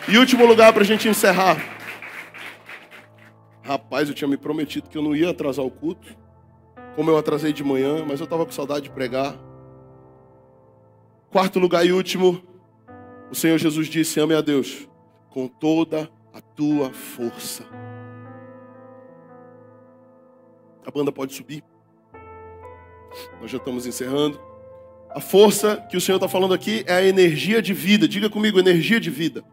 [0.09, 1.82] E último lugar para a gente encerrar.
[3.63, 6.23] Rapaz, eu tinha me prometido que eu não ia atrasar o culto
[6.95, 9.37] como eu atrasei de manhã, mas eu estava com saudade de pregar.
[11.31, 12.43] Quarto lugar e último,
[13.31, 14.89] o Senhor Jesus disse: ame a Deus
[15.31, 17.65] com toda a tua força.
[20.87, 21.65] A banda pode subir.
[23.41, 24.41] Nós já estamos encerrando.
[25.11, 28.09] A força que o Senhor está falando aqui é a energia de vida.
[28.09, 29.45] Diga comigo, energia de vida.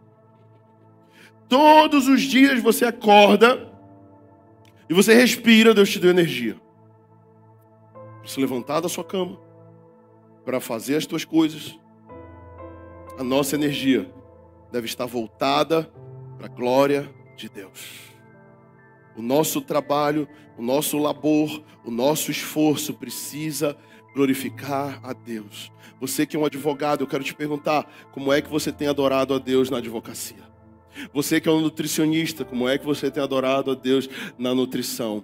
[1.47, 3.68] Todos os dias você acorda
[4.89, 6.59] e você respira, Deus te deu energia
[8.29, 9.39] se levantar da sua cama,
[10.45, 11.77] para fazer as tuas coisas,
[13.17, 14.09] a nossa energia
[14.71, 15.91] deve estar voltada
[16.37, 18.09] para a glória de Deus.
[19.15, 20.27] O nosso trabalho,
[20.57, 23.75] o nosso labor, o nosso esforço precisa
[24.13, 25.71] glorificar a Deus.
[25.99, 29.33] Você que é um advogado, eu quero te perguntar: como é que você tem adorado
[29.33, 30.48] a Deus na advocacia?
[31.13, 35.23] Você que é um nutricionista, como é que você tem adorado a Deus na nutrição?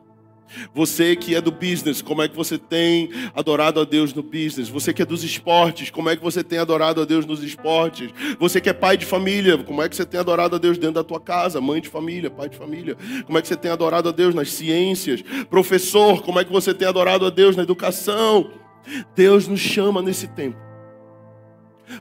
[0.74, 4.70] Você que é do business, como é que você tem adorado a Deus no business?
[4.70, 8.12] Você que é dos esportes, como é que você tem adorado a Deus nos esportes?
[8.40, 10.96] Você que é pai de família, como é que você tem adorado a Deus dentro
[10.96, 11.60] da tua casa?
[11.60, 12.96] Mãe de família, pai de família.
[13.26, 15.24] Como é que você tem adorado a Deus nas ciências?
[15.50, 18.52] Professor, como é que você tem adorado a Deus na educação?
[19.16, 20.66] Deus nos chama nesse tempo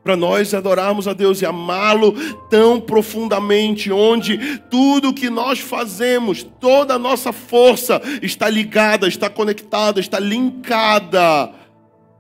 [0.03, 2.13] para nós adorarmos a Deus e amá-lo
[2.49, 10.01] tão profundamente, onde tudo que nós fazemos, toda a nossa força está ligada, está conectada,
[10.01, 11.53] está linkada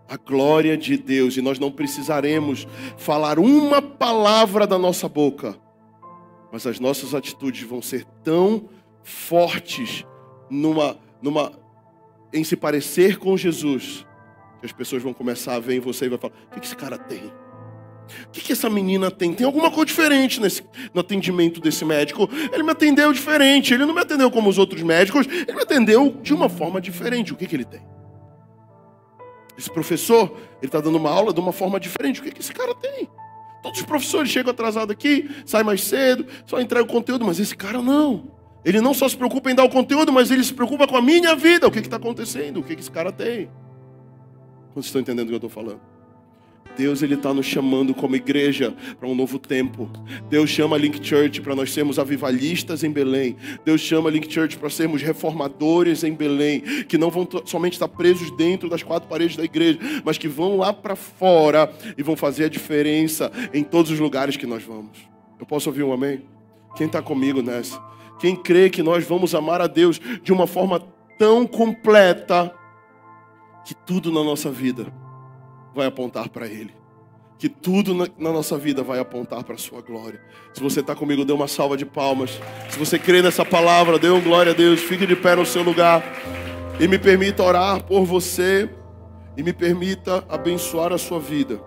[0.08, 5.56] à glória de Deus, e nós não precisaremos falar uma palavra da nossa boca,
[6.52, 8.68] mas as nossas atitudes vão ser tão
[9.02, 10.04] fortes
[10.50, 11.52] numa, numa,
[12.32, 14.06] em se parecer com Jesus
[14.60, 16.74] que as pessoas vão começar a ver em você e vai falar: o que esse
[16.74, 17.30] cara tem?
[18.26, 19.32] O que, que essa menina tem?
[19.32, 22.28] Tem alguma coisa diferente nesse, no atendimento desse médico.
[22.52, 23.72] Ele me atendeu diferente.
[23.72, 25.26] Ele não me atendeu como os outros médicos.
[25.26, 27.32] Ele me atendeu de uma forma diferente.
[27.32, 27.82] O que, que ele tem?
[29.56, 32.20] Esse professor, ele está dando uma aula de uma forma diferente.
[32.20, 33.08] O que, que esse cara tem?
[33.62, 37.56] Todos os professores chegam atrasados aqui, saem mais cedo, só entregam o conteúdo, mas esse
[37.56, 38.30] cara não.
[38.64, 41.02] Ele não só se preocupa em dar o conteúdo, mas ele se preocupa com a
[41.02, 41.66] minha vida.
[41.66, 42.60] O que está acontecendo?
[42.60, 43.48] O que, que esse cara tem?
[44.74, 45.93] Vocês estão entendendo o que eu estou falando?
[46.76, 49.88] Deus ele está nos chamando como igreja para um novo tempo.
[50.28, 53.36] Deus chama a Link Church para nós sermos avivalistas em Belém.
[53.64, 57.88] Deus chama a Link Church para sermos reformadores em Belém, que não vão somente estar
[57.88, 62.16] presos dentro das quatro paredes da igreja, mas que vão lá para fora e vão
[62.16, 64.98] fazer a diferença em todos os lugares que nós vamos.
[65.38, 66.22] Eu posso ouvir um amém?
[66.76, 67.80] Quem está comigo nessa?
[68.18, 70.80] Quem crê que nós vamos amar a Deus de uma forma
[71.18, 72.52] tão completa
[73.64, 75.03] que tudo na nossa vida
[75.74, 76.74] vai apontar para Ele.
[77.38, 80.20] Que tudo na, nossa vida vai apontar para a Sua glória.
[80.52, 82.40] Se você está comigo, dê uma salva de palmas.
[82.70, 84.80] Se você crê nessa palavra, dê uma glória a Deus.
[84.80, 86.02] Fique de pé no seu lugar.
[86.80, 88.70] E me permita orar por você.
[89.36, 91.60] E me permita abençoar a sua vida.